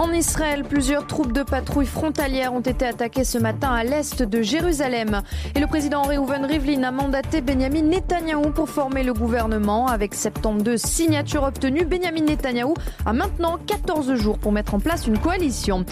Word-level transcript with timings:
En 0.00 0.14
Israël, 0.14 0.64
plusieurs 0.64 1.06
troupes 1.06 1.34
de 1.34 1.42
patrouille 1.42 1.84
frontalières 1.84 2.54
ont 2.54 2.62
été 2.62 2.86
attaquées 2.86 3.22
ce 3.22 3.36
matin 3.36 3.70
à 3.70 3.84
l'est 3.84 4.22
de 4.22 4.40
Jérusalem. 4.40 5.20
Et 5.54 5.60
le 5.60 5.66
président 5.66 6.00
Reuven 6.04 6.46
Rivlin 6.46 6.84
a 6.84 6.90
mandaté 6.90 7.42
Benjamin 7.42 7.82
Netanyahou 7.82 8.48
pour 8.48 8.70
former 8.70 9.02
le 9.02 9.12
gouvernement. 9.12 9.88
Avec 9.88 10.14
72 10.14 10.80
signatures 10.80 11.42
obtenues, 11.42 11.84
Benjamin 11.84 12.22
Netanyahou 12.22 12.72
a 13.04 13.12
maintenant 13.12 13.58
14 13.66 14.14
jours 14.14 14.38
pour 14.38 14.52
mettre 14.52 14.72
en 14.72 14.80
place 14.80 15.06
une 15.06 15.18
coalition. 15.18 15.84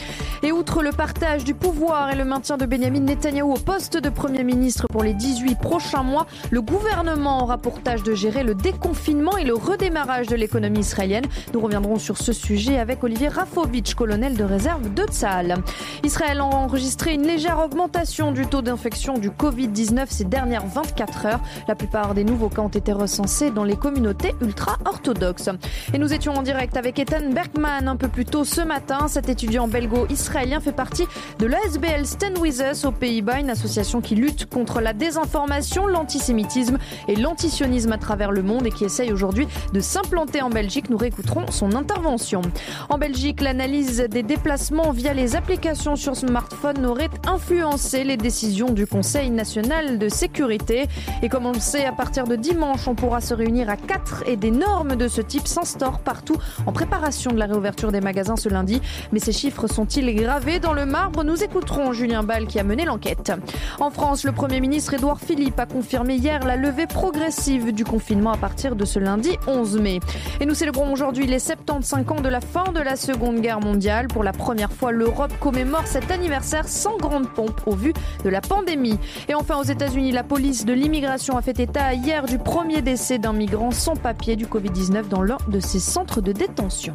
Et 0.43 0.53
outre 0.53 0.83
le 0.83 0.93
partage 0.93 1.45
du 1.45 1.53
pouvoir 1.53 2.11
et 2.11 2.17
le 2.17 2.25
maintien 2.25 2.57
de 2.57 2.65
Benjamin 2.65 3.01
Netanyahou 3.01 3.53
au 3.53 3.59
poste 3.59 3.99
de 3.99 4.09
Premier 4.09 4.43
ministre 4.43 4.87
pour 4.89 5.03
les 5.03 5.13
18 5.13 5.59
prochains 5.59 6.03
mois, 6.03 6.27
le 6.51 6.63
gouvernement 6.63 7.43
aura 7.43 7.59
pour 7.59 7.83
tâche 7.83 8.05
de 8.05 8.15
gérer 8.15 8.43
le 8.43 8.55
déconfinement 8.55 9.37
et 9.37 9.45
le 9.45 9.53
redémarrage 9.55 10.29
de 10.29 10.35
l'économie 10.35 10.81
israélienne. 10.81 11.27
Nous 11.53 11.61
reviendrons 11.61 11.99
sur 11.99 12.17
ce 12.17 12.33
sujet 12.33 12.79
avec 12.79 13.05
Olivier 13.05 13.29
Rafovitch, 13.29 13.98
colonel 13.99 14.37
de 14.37 14.45
réserve 14.45 14.95
de 14.95 15.02
Tsahal. 15.02 15.57
Israël 16.05 16.38
a 16.38 16.45
enregistré 16.45 17.15
une 17.15 17.25
légère 17.25 17.59
augmentation 17.59 18.30
du 18.30 18.47
taux 18.47 18.62
d'infection 18.62 19.19
du 19.19 19.30
Covid-19 19.30 20.07
ces 20.09 20.23
dernières 20.23 20.65
24 20.66 21.27
heures. 21.27 21.41
La 21.66 21.74
plupart 21.74 22.15
des 22.15 22.23
nouveaux 22.23 22.48
cas 22.48 22.62
ont 22.62 22.69
été 22.69 22.93
recensés 22.93 23.51
dans 23.51 23.65
les 23.65 23.74
communautés 23.74 24.37
ultra-orthodoxes. 24.41 25.51
Et 25.93 25.98
nous 25.98 26.12
étions 26.12 26.34
en 26.34 26.43
direct 26.43 26.77
avec 26.77 27.01
Ethan 27.01 27.33
Bergman 27.33 27.88
un 27.88 27.97
peu 27.97 28.07
plus 28.07 28.24
tôt 28.24 28.45
ce 28.45 28.61
matin. 28.61 29.09
Cet 29.09 29.29
étudiant 29.29 29.66
belgo-israélien 29.66 30.60
fait 30.60 30.71
partie 30.71 31.09
de 31.41 31.46
l'ASBL 31.46 32.07
Stand 32.07 32.38
With 32.38 32.62
Us 32.71 32.85
aux 32.85 32.93
Pays-Bas, 32.93 33.41
une 33.41 33.51
association 33.51 34.01
qui 34.01 34.15
lutte 34.15 34.49
contre 34.49 34.80
la 34.80 34.93
désinformation, 34.93 35.88
l'antisémitisme 35.88 36.79
et 37.09 37.16
l'antisionisme 37.16 37.91
à 37.91 37.99
travers 37.99 38.30
le 38.30 38.45
monde 38.45 38.65
et 38.65 38.71
qui 38.71 38.85
essaye 38.85 39.12
aujourd'hui 39.12 39.49
de 39.73 39.80
s'implanter 39.80 40.41
en 40.41 40.51
Belgique. 40.51 40.88
Nous 40.88 40.99
réécouterons 40.99 41.51
son 41.51 41.74
intervention. 41.74 42.43
En 42.91 42.99
Belgique, 42.99 43.41
l'analyse 43.41 43.88
des 43.97 44.23
déplacements 44.23 44.91
via 44.91 45.15
les 45.15 45.34
applications 45.34 45.96
sur 45.96 46.15
smartphone 46.15 46.85
aurait 46.85 47.09
influencé 47.26 48.04
les 48.04 48.18
décisions 48.18 48.71
du 48.71 48.87
Conseil 48.87 49.30
national 49.30 49.99
de 49.99 50.09
sécurité. 50.10 50.88
Et 51.23 51.30
comme 51.30 51.46
on 51.46 51.52
le 51.52 51.60
sait, 51.60 51.87
à 51.87 51.93
partir 51.93 52.26
de 52.26 52.37
dimanche, 52.37 52.87
on 52.87 52.95
pourra 52.95 53.23
se 53.23 53.32
réunir 53.32 53.71
à 53.71 53.76
4 53.76 54.24
et 54.26 54.37
des 54.37 54.51
normes 54.51 54.95
de 54.95 55.09
ce 55.09 55.23
type 55.23 55.48
s'instaurent 55.48 56.01
partout 56.01 56.37
en 56.66 56.73
préparation 56.73 57.30
de 57.30 57.38
la 57.38 57.46
réouverture 57.46 57.90
des 57.90 58.02
magasins 58.02 58.37
ce 58.37 58.51
lundi. 58.51 58.82
Mais 59.10 59.21
ces 59.21 59.32
chiffres 59.32 59.66
sont-ils 59.66 60.15
gravés 60.15 60.60
dans 60.60 60.74
le 60.74 60.85
marbre? 60.85 61.24
Nous 61.24 61.43
écouterons 61.43 61.93
Julien 61.93 62.23
Ball 62.23 62.46
qui 62.46 62.59
a 62.59 62.65
mené 62.65 62.85
l'enquête. 62.85 63.32
En 63.80 63.91
France, 63.91 64.25
le 64.25 64.32
Premier 64.32 64.60
ministre 64.60 64.94
Édouard 64.94 65.20
Philippe 65.20 65.59
a 65.59 65.66
confirmé 65.66 66.16
hier 66.16 66.44
la 66.44 66.56
levée 66.56 66.87
progressive 66.87 67.72
du 67.72 67.84
confinement 67.84 68.32
à 68.32 68.37
partir 68.37 68.76
de 68.76 68.84
ce 68.84 68.98
lundi 68.98 69.31
11 69.47 69.78
mai. 69.78 70.00
Et 70.41 70.47
nous 70.47 70.54
célébrons 70.54 70.93
aujourd'hui 70.93 71.26
les 71.26 71.38
75 71.38 72.04
ans 72.10 72.20
de 72.20 72.28
la 72.28 72.43
fin 72.43 72.70
de 72.72 72.81
la 72.81 72.97
Seconde 72.97 73.41
Guerre 73.41 73.60
mondiale. 73.60 73.68
Pour 74.12 74.25
la 74.25 74.33
première 74.33 74.72
fois, 74.72 74.93
l'Europe 74.93 75.33
commémore 75.41 75.87
cet 75.87 76.11
anniversaire 76.11 76.66
sans 76.66 76.97
grande 76.97 77.28
pompe 77.28 77.61
au 77.66 77.75
vu 77.75 77.93
de 78.25 78.31
la 78.31 78.41
pandémie. 78.41 78.99
Et 79.28 79.34
enfin, 79.34 79.59
aux 79.59 79.65
États-Unis, 79.65 80.10
la 80.10 80.22
police 80.22 80.65
de 80.65 80.72
l'immigration 80.72 81.37
a 81.37 81.43
fait 81.43 81.60
état 81.60 81.93
hier 81.93 82.25
du 82.25 82.38
premier 82.38 82.81
décès 82.81 83.19
d'un 83.19 83.34
migrant 83.34 83.71
sans 83.71 83.94
papier 83.94 84.37
du 84.37 84.47
Covid-19 84.47 85.09
dans 85.09 85.22
l'un 85.22 85.38
de 85.49 85.60
ses 85.60 85.81
centres 85.81 86.22
de 86.22 86.33
détention. 86.33 86.94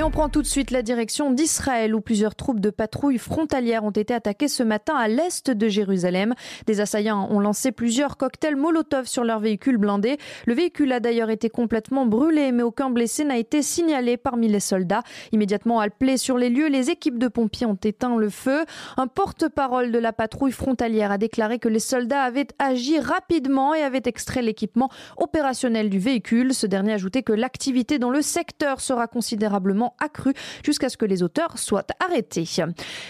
Et 0.00 0.02
on 0.02 0.10
prend 0.10 0.30
tout 0.30 0.40
de 0.40 0.46
suite 0.46 0.70
la 0.70 0.80
direction 0.80 1.30
d'Israël 1.30 1.94
où 1.94 2.00
plusieurs 2.00 2.34
troupes 2.34 2.58
de 2.58 2.70
patrouille 2.70 3.18
frontalières 3.18 3.84
ont 3.84 3.90
été 3.90 4.14
attaquées 4.14 4.48
ce 4.48 4.62
matin 4.62 4.94
à 4.94 5.08
l'est 5.08 5.50
de 5.50 5.68
Jérusalem. 5.68 6.32
Des 6.64 6.80
assaillants 6.80 7.28
ont 7.30 7.38
lancé 7.38 7.70
plusieurs 7.70 8.16
cocktails 8.16 8.56
Molotov 8.56 9.04
sur 9.04 9.24
leur 9.24 9.40
véhicule 9.40 9.76
blindé. 9.76 10.16
Le 10.46 10.54
véhicule 10.54 10.90
a 10.92 11.00
d'ailleurs 11.00 11.28
été 11.28 11.50
complètement 11.50 12.06
brûlé, 12.06 12.50
mais 12.50 12.62
aucun 12.62 12.88
blessé 12.88 13.24
n'a 13.24 13.36
été 13.36 13.60
signalé 13.60 14.16
parmi 14.16 14.48
les 14.48 14.58
soldats. 14.58 15.02
Immédiatement 15.32 15.80
appelés 15.80 16.16
sur 16.16 16.38
les 16.38 16.48
lieux, 16.48 16.68
les 16.68 16.88
équipes 16.88 17.18
de 17.18 17.28
pompiers 17.28 17.66
ont 17.66 17.74
éteint 17.74 18.16
le 18.16 18.30
feu. 18.30 18.64
Un 18.96 19.06
porte-parole 19.06 19.92
de 19.92 19.98
la 19.98 20.14
patrouille 20.14 20.52
frontalière 20.52 21.12
a 21.12 21.18
déclaré 21.18 21.58
que 21.58 21.68
les 21.68 21.78
soldats 21.78 22.22
avaient 22.22 22.48
agi 22.58 22.98
rapidement 22.98 23.74
et 23.74 23.82
avaient 23.82 24.00
extrait 24.06 24.40
l'équipement 24.40 24.88
opérationnel 25.18 25.90
du 25.90 25.98
véhicule. 25.98 26.54
Ce 26.54 26.66
dernier 26.66 26.92
a 26.92 26.94
ajouté 26.94 27.22
que 27.22 27.34
l'activité 27.34 27.98
dans 27.98 28.08
le 28.08 28.22
secteur 28.22 28.80
sera 28.80 29.06
considérablement 29.06 29.89
accru 29.98 30.32
jusqu'à 30.64 30.88
ce 30.88 30.96
que 30.96 31.04
les 31.04 31.22
auteurs 31.22 31.58
soient 31.58 31.86
arrêtés. 32.04 32.44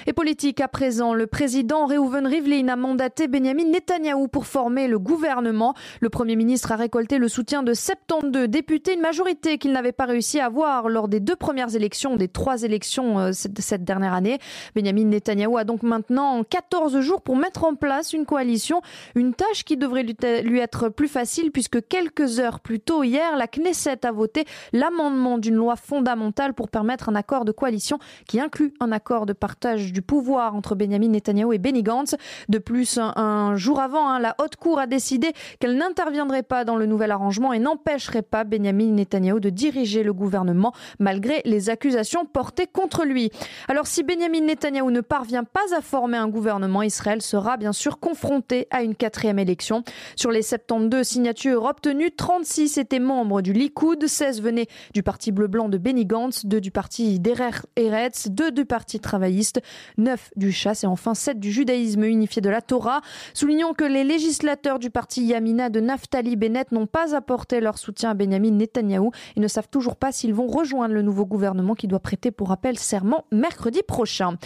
Et 0.07 0.13
politique 0.13 0.61
à 0.61 0.69
présent, 0.69 1.15
le 1.15 1.27
président 1.27 1.87
Reuven 1.87 2.27
Rivlin 2.27 2.69
a 2.69 2.77
mandaté 2.77 3.29
Benjamin 3.29 3.65
Netanyahou 3.65 4.29
pour 4.29 4.47
former 4.47 4.89
le 4.89 4.99
gouvernement. 4.99 5.75
Le 6.01 6.09
Premier 6.09 6.37
ministre 6.37 6.73
a 6.73 6.77
récolté 6.77 7.19
le 7.19 7.29
soutien 7.29 7.63
de 7.63 7.75
72 7.75 8.49
députés, 8.49 8.95
une 8.95 9.01
majorité 9.01 9.59
qu'il 9.59 9.73
n'avait 9.73 9.93
pas 9.93 10.07
réussi 10.07 10.41
à 10.41 10.47
avoir 10.47 10.89
lors 10.89 11.09
des 11.09 11.21
deux 11.21 11.37
premières 11.37 11.75
élections, 11.75 12.17
des 12.17 12.29
trois 12.29 12.63
élections 12.63 13.17
de 13.17 13.21
euh, 13.21 13.33
cette 13.33 13.85
dernière 13.85 14.15
année. 14.15 14.39
Benjamin 14.75 15.05
Netanyahou 15.05 15.57
a 15.57 15.65
donc 15.65 15.83
maintenant 15.83 16.43
14 16.45 17.01
jours 17.01 17.23
pour 17.23 17.37
mettre 17.37 17.65
en 17.65 17.75
place 17.75 18.13
une 18.13 18.27
coalition, 18.27 18.81
une 19.15 19.35
tâche 19.35 19.65
qui 19.65 19.77
devrait 19.77 20.05
lui 20.43 20.59
être 20.59 20.89
plus 20.89 21.09
facile 21.09 21.51
puisque 21.53 21.87
quelques 21.89 22.41
heures 22.41 22.61
plus 22.61 22.81
tôt 22.81 23.03
hier, 23.03 23.37
la 23.37 23.47
Knesset 23.47 24.07
a 24.07 24.13
voté 24.13 24.45
l'amendement 24.73 25.39
d'une 25.39 25.55
loi 25.55 25.77
fondamentale 25.77 26.55
pour 26.55 26.69
permettre 26.71 27.09
un 27.09 27.15
accord 27.15 27.45
de 27.45 27.53
coalition 27.53 27.99
qui 28.27 28.41
inclut 28.41 28.75
un 28.81 28.93
accord 28.93 29.27
de 29.27 29.33
partage 29.33 29.93
du 29.93 30.03
pouvoir 30.03 30.55
entre 30.55 30.75
Benjamin 30.75 31.09
Netanyahu 31.09 31.55
et 31.55 31.59
Benny 31.59 31.83
Gantz. 31.83 32.17
De 32.49 32.59
plus, 32.59 32.99
un, 32.99 33.57
jour 33.57 33.81
avant, 33.81 34.09
hein, 34.09 34.19
la 34.19 34.35
haute 34.43 34.57
cour 34.57 34.79
a 34.79 34.87
décidé 34.87 35.33
qu'elle 35.59 35.77
n'interviendrait 35.77 36.43
pas 36.43 36.65
dans 36.65 36.77
le 36.77 36.87
nouvel 36.87 37.11
arrangement 37.11 37.53
et 37.53 37.59
n'empêcherait 37.59 38.23
pas 38.23 38.45
Benjamin 38.45 38.93
Netanyahu 38.93 39.41
de 39.41 39.51
diriger 39.51 40.03
le 40.03 40.13
gouvernement 40.13 40.73
malgré 40.99 41.43
les 41.45 41.71
accusations 41.71 42.25
portées 42.25 42.67
contre 42.67 43.05
lui. 43.05 43.31
Alors 43.69 43.87
si 43.87 44.03
Benjamin 44.03 44.41
Netanyahu 44.41 44.91
ne 44.91 45.01
parvient 45.01 45.45
pas 45.45 45.75
à 45.77 45.81
former 45.81 46.19
un 46.19 46.29
gouvernement, 46.29 46.83
Israël 46.83 47.23
sera 47.23 47.57
bien 47.57 47.73
sûr 47.73 47.99
confronté 47.99 48.67
à 48.71 48.83
une 48.83 48.95
quatrième 48.95 49.39
élection. 49.39 49.83
Sur 50.17 50.31
les 50.31 50.43
72 50.43 51.07
signatures 51.07 51.65
obtenues, 51.65 52.11
36 52.13 52.79
étaient 52.79 52.99
membres 52.99 53.43
du 53.43 53.53
Likoud, 53.53 54.07
16 54.07 54.43
venaient 54.43 54.67
du 54.95 55.03
parti 55.03 55.33
bleu-blanc 55.33 55.69
de 55.69 55.79
Benny 55.79 56.07
Gantz, 56.07 56.47
du 56.59 56.71
parti 56.71 57.21
Derer 57.21 57.51
Eretz, 57.77 58.29
2 58.29 58.51
du 58.51 58.65
parti 58.65 58.99
travailliste, 58.99 59.61
9 59.99 60.31
du 60.37 60.51
chasse 60.51 60.85
et 60.85 60.87
enfin 60.87 61.15
7 61.15 61.39
du 61.39 61.53
judaïsme 61.53 62.05
unifié 62.05 62.43
de 62.43 62.51
la 62.51 62.63
Torah. 62.63 63.03
Soulignons 63.35 63.75
que 63.75 63.85
les 63.85 64.03
législateurs 64.03 64.79
du 64.79 64.91
parti 64.91 65.25
Yamina 65.25 65.69
de 65.69 65.81
Naftali 65.81 66.37
Bennett 66.37 66.73
n'ont 66.73 66.87
pas 66.87 67.15
apporté 67.15 67.61
leur 67.61 67.79
soutien 67.79 68.11
à 68.11 68.15
Benjamin 68.15 68.51
Netanyahou 68.51 69.13
et 69.37 69.41
ne 69.41 69.49
savent 69.49 69.69
toujours 69.69 69.97
pas 69.97 70.11
s'ils 70.11 70.35
vont 70.35 70.49
rejoindre 70.49 70.95
le 70.95 71.03
nouveau 71.03 71.27
gouvernement 71.27 71.75
qui 71.75 71.87
doit 71.87 72.01
prêter 72.01 72.31
pour 72.31 72.49
rappel 72.49 72.79
serment 72.79 73.25
mercredi 73.31 73.83
prochain. 73.87 74.37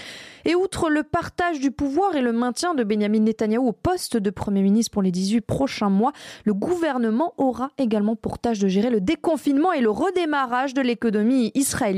Et 0.44 0.54
outre 0.54 0.91
le 0.91 1.03
partage 1.04 1.60
du 1.60 1.71
pouvoir 1.71 2.16
et 2.16 2.21
le 2.21 2.32
maintien 2.32 2.75
de 2.75 2.84
Benjamin 2.84 3.21
Netanyahou 3.21 3.69
au 3.69 3.72
poste 3.72 4.16
de 4.16 4.31
Premier 4.31 4.62
ministre 4.62 4.91
pour 4.91 5.03
les 5.03 5.12
18 5.12 5.41
prochains 5.41 5.91
mois, 5.91 6.12
le 6.44 6.53
gouvernement 6.53 7.32
aura 7.38 7.71
également 7.78 8.16
pour 8.16 8.38
tâche 8.38 8.59
de 8.59 8.69
gérer 8.69 8.91
le 8.91 9.00
déconfinement 9.00 9.72
et 9.72 9.81
le 9.81 9.91
redémarrage 9.91 10.75
de 10.75 10.82
l'économie 10.82 11.53
israélienne. 11.54 11.94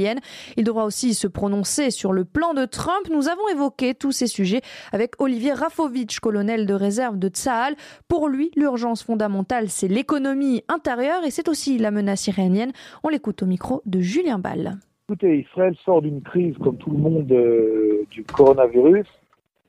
Il 0.56 0.64
devra 0.64 0.84
aussi 0.84 1.14
se 1.14 1.26
prononcer 1.26 1.90
sur 1.90 2.12
le 2.12 2.24
plan 2.24 2.54
de 2.54 2.64
Trump. 2.64 3.08
Nous 3.10 3.28
avons 3.28 3.48
évoqué 3.52 3.94
tous 3.94 4.12
ces 4.12 4.26
sujets 4.26 4.60
avec 4.92 5.20
Olivier 5.20 5.52
Rafovitch, 5.52 6.20
colonel 6.20 6.66
de 6.66 6.74
réserve 6.74 7.18
de 7.18 7.28
Tsahal. 7.28 7.74
Pour 8.08 8.28
lui, 8.28 8.50
l'urgence 8.56 9.02
fondamentale, 9.02 9.68
c'est 9.68 9.88
l'économie 9.88 10.62
intérieure 10.68 11.24
et 11.24 11.30
c'est 11.30 11.48
aussi 11.48 11.78
la 11.78 11.90
menace 11.90 12.26
irénienne. 12.26 12.72
On 13.02 13.08
l'écoute 13.08 13.42
au 13.42 13.46
micro 13.46 13.82
de 13.86 14.00
Julien 14.00 14.38
Ball. 14.38 14.78
Écoutez, 15.08 15.38
Israël 15.38 15.74
sort 15.84 16.02
d'une 16.02 16.20
crise 16.20 16.56
comme 16.58 16.76
tout 16.78 16.90
le 16.90 16.98
monde 16.98 17.30
euh, 17.30 18.04
du 18.10 18.24
coronavirus. 18.24 19.06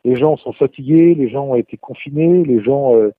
Les 0.04 0.16
gens 0.16 0.36
sont 0.38 0.54
fatigués, 0.54 1.14
les 1.14 1.30
gens 1.30 1.46
ont 1.46 1.56
été 1.56 1.78
confinés, 1.78 2.44
les 2.44 2.62
gens 2.64 2.96
euh, 2.96 3.12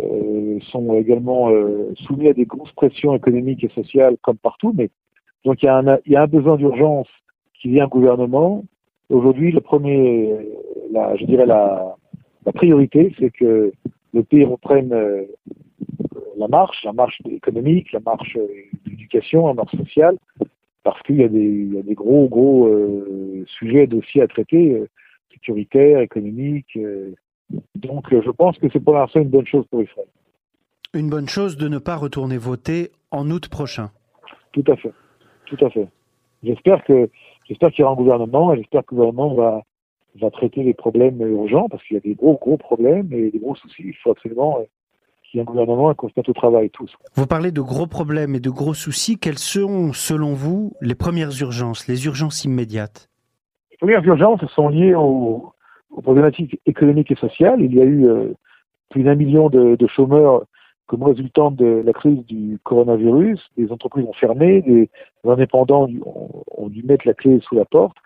euh, 0.00 0.58
sont 0.72 0.94
également 0.94 1.50
soumis 2.06 2.28
à 2.28 2.32
des 2.32 2.46
grosses 2.46 2.72
pressions 2.72 3.14
économiques 3.14 3.62
et 3.62 3.68
sociales 3.68 4.16
comme 4.22 4.38
partout, 4.38 4.72
mais 4.76 4.90
donc 5.44 5.62
il 5.62 5.66
y 5.66 5.68
a 5.68 5.76
un, 5.76 5.98
il 6.06 6.12
y 6.12 6.16
a 6.16 6.22
un 6.22 6.26
besoin 6.26 6.56
d'urgence 6.56 7.08
qui 7.60 7.68
vient 7.68 7.86
au 7.86 7.88
gouvernement. 7.88 8.64
Aujourd'hui, 9.08 9.52
le 9.52 9.60
premier, 9.60 10.34
la, 10.90 11.16
je 11.16 11.24
dirais 11.24 11.46
la, 11.46 11.96
la 12.46 12.52
priorité, 12.52 13.14
c'est 13.18 13.30
que 13.30 13.72
le 14.14 14.22
pays 14.22 14.44
reprenne 14.44 14.92
euh, 14.92 15.24
la 16.36 16.48
marche, 16.48 16.82
la 16.84 16.92
marche 16.92 17.20
économique, 17.30 17.92
la 17.92 18.00
marche 18.00 18.36
euh, 18.36 18.46
d'éducation, 18.86 19.46
la 19.48 19.54
marche 19.54 19.76
sociale, 19.76 20.16
parce 20.82 21.00
qu'il 21.02 21.16
y 21.16 21.24
a 21.24 21.28
des, 21.28 21.38
il 21.38 21.74
y 21.74 21.78
a 21.78 21.82
des 21.82 21.94
gros, 21.94 22.28
gros 22.28 22.66
euh, 22.66 23.44
sujets, 23.58 23.86
dossiers 23.86 24.22
à 24.22 24.28
traiter, 24.28 24.74
euh, 24.74 24.88
sécuritaires, 25.32 26.00
économiques. 26.00 26.78
donc, 27.74 28.06
je 28.10 28.30
pense 28.30 28.58
que 28.58 28.66
c'est 28.72 28.80
pour 28.80 28.94
l'instant 28.94 29.20
une 29.20 29.30
bonne 29.30 29.46
chose 29.46 29.64
pour 29.70 29.82
Israël. 29.82 30.06
Une 30.94 31.08
bonne 31.08 31.28
chose 31.28 31.56
de 31.56 31.68
ne 31.68 31.78
pas 31.78 31.96
retourner 31.96 32.36
voter 32.36 32.90
en 33.10 33.30
août 33.30 33.48
prochain. 33.48 33.90
Tout 34.52 34.64
à 34.68 34.76
fait. 34.76 34.92
Tout 35.52 35.64
à 35.64 35.70
fait. 35.70 35.86
J'espère 36.42 36.82
que 36.84 37.10
j'espère 37.46 37.70
qu'il 37.70 37.80
y 37.80 37.84
aura 37.84 37.92
un 37.92 37.96
gouvernement 37.96 38.52
et 38.52 38.56
j'espère 38.56 38.84
que 38.86 38.94
le 38.94 39.00
gouvernement 39.00 39.34
va 39.34 39.62
va 40.20 40.30
traiter 40.30 40.62
les 40.62 40.74
problèmes 40.74 41.20
urgents 41.20 41.68
parce 41.70 41.82
qu'il 41.84 41.94
y 41.94 41.98
a 41.98 42.00
des 42.00 42.14
gros 42.14 42.38
gros 42.40 42.56
problèmes 42.56 43.12
et 43.12 43.30
des 43.30 43.38
gros 43.38 43.54
soucis. 43.54 43.82
Il 43.84 43.94
faut 44.02 44.10
absolument 44.10 44.58
qu'il 45.22 45.38
y 45.38 45.38
ait 45.38 45.42
un 45.42 45.44
gouvernement 45.44 45.92
et 45.92 45.94
qu'on 45.94 46.08
se 46.08 46.14
mette 46.16 46.28
au 46.28 46.32
travail 46.32 46.70
tous. 46.70 46.94
Vous 47.14 47.26
parlez 47.26 47.50
de 47.50 47.60
gros 47.60 47.86
problèmes 47.86 48.34
et 48.34 48.40
de 48.40 48.50
gros 48.50 48.74
soucis. 48.74 49.18
Quelles 49.18 49.38
sont, 49.38 49.92
selon 49.92 50.34
vous, 50.34 50.72
les 50.80 50.94
premières 50.94 51.38
urgences, 51.40 51.88
les 51.88 52.04
urgences 52.06 52.44
immédiates? 52.44 53.08
Les 53.70 53.76
premières 53.78 54.04
urgences 54.04 54.44
sont 54.54 54.68
liées 54.68 54.94
aux, 54.94 55.52
problématiques 56.02 56.60
économiques 56.66 57.10
et 57.10 57.16
sociales. 57.16 57.60
Il 57.60 57.74
y 57.74 57.80
a 57.80 57.84
eu 57.84 58.06
euh, 58.06 58.34
plus 58.90 59.02
d'un 59.02 59.14
million 59.14 59.48
de, 59.50 59.86
chômeurs 59.86 60.44
comme 60.92 61.04
résultat 61.04 61.48
de 61.52 61.82
la 61.84 61.92
crise 61.94 62.22
du 62.26 62.58
coronavirus. 62.64 63.40
Les 63.56 63.72
entreprises 63.72 64.04
ont 64.04 64.12
fermé, 64.12 64.60
les, 64.66 64.90
indépendants 65.24 65.88
ont, 66.04 66.68
dû 66.68 66.82
mettre 66.82 67.06
la 67.06 67.14
clé 67.14 67.40
sous 67.40 67.54
la 67.54 67.64
porte. 67.64 67.96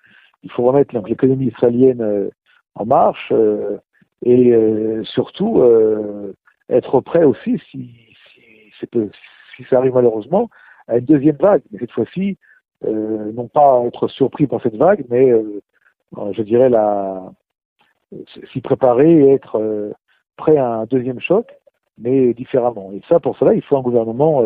Il 0.44 0.52
faut 0.52 0.62
remettre 0.62 0.96
l'économie 0.96 1.48
israélienne 1.48 2.00
euh, 2.00 2.30
en 2.76 2.86
marche 2.86 3.32
euh, 3.32 3.78
et 4.24 4.54
surtout 5.02 5.62
être 6.68 7.00
prêt 7.00 7.24
aussi, 7.24 7.60
si, 7.70 7.90
ça 9.68 9.78
arrive 9.78 9.94
malheureusement, 9.94 10.48
à 10.86 10.98
une 10.98 11.04
deuxième 11.04 11.36
vague. 11.36 11.62
Mais 11.72 11.80
cette 11.80 11.90
fois-ci, 11.90 12.38
euh, 12.84 13.32
non 13.32 13.48
pas 13.48 13.82
être 13.86 14.06
surpris 14.06 14.46
par 14.46 14.62
cette 14.62 14.76
vague, 14.76 15.04
mais 15.08 15.30
euh, 15.30 15.60
euh, 16.18 16.32
je 16.32 16.42
dirais 16.42 16.68
la 16.68 17.32
s'y 18.52 18.60
préparer 18.60 19.10
et 19.10 19.32
être 19.32 19.58
euh, 19.58 19.92
prêt 20.36 20.56
à 20.56 20.68
un 20.68 20.84
deuxième 20.84 21.20
choc, 21.20 21.52
mais 21.98 22.34
différemment. 22.34 22.92
Et 22.92 23.02
ça, 23.08 23.20
pour 23.20 23.36
cela, 23.38 23.54
il 23.54 23.62
faut 23.62 23.76
un 23.76 23.82
gouvernement 23.82 24.42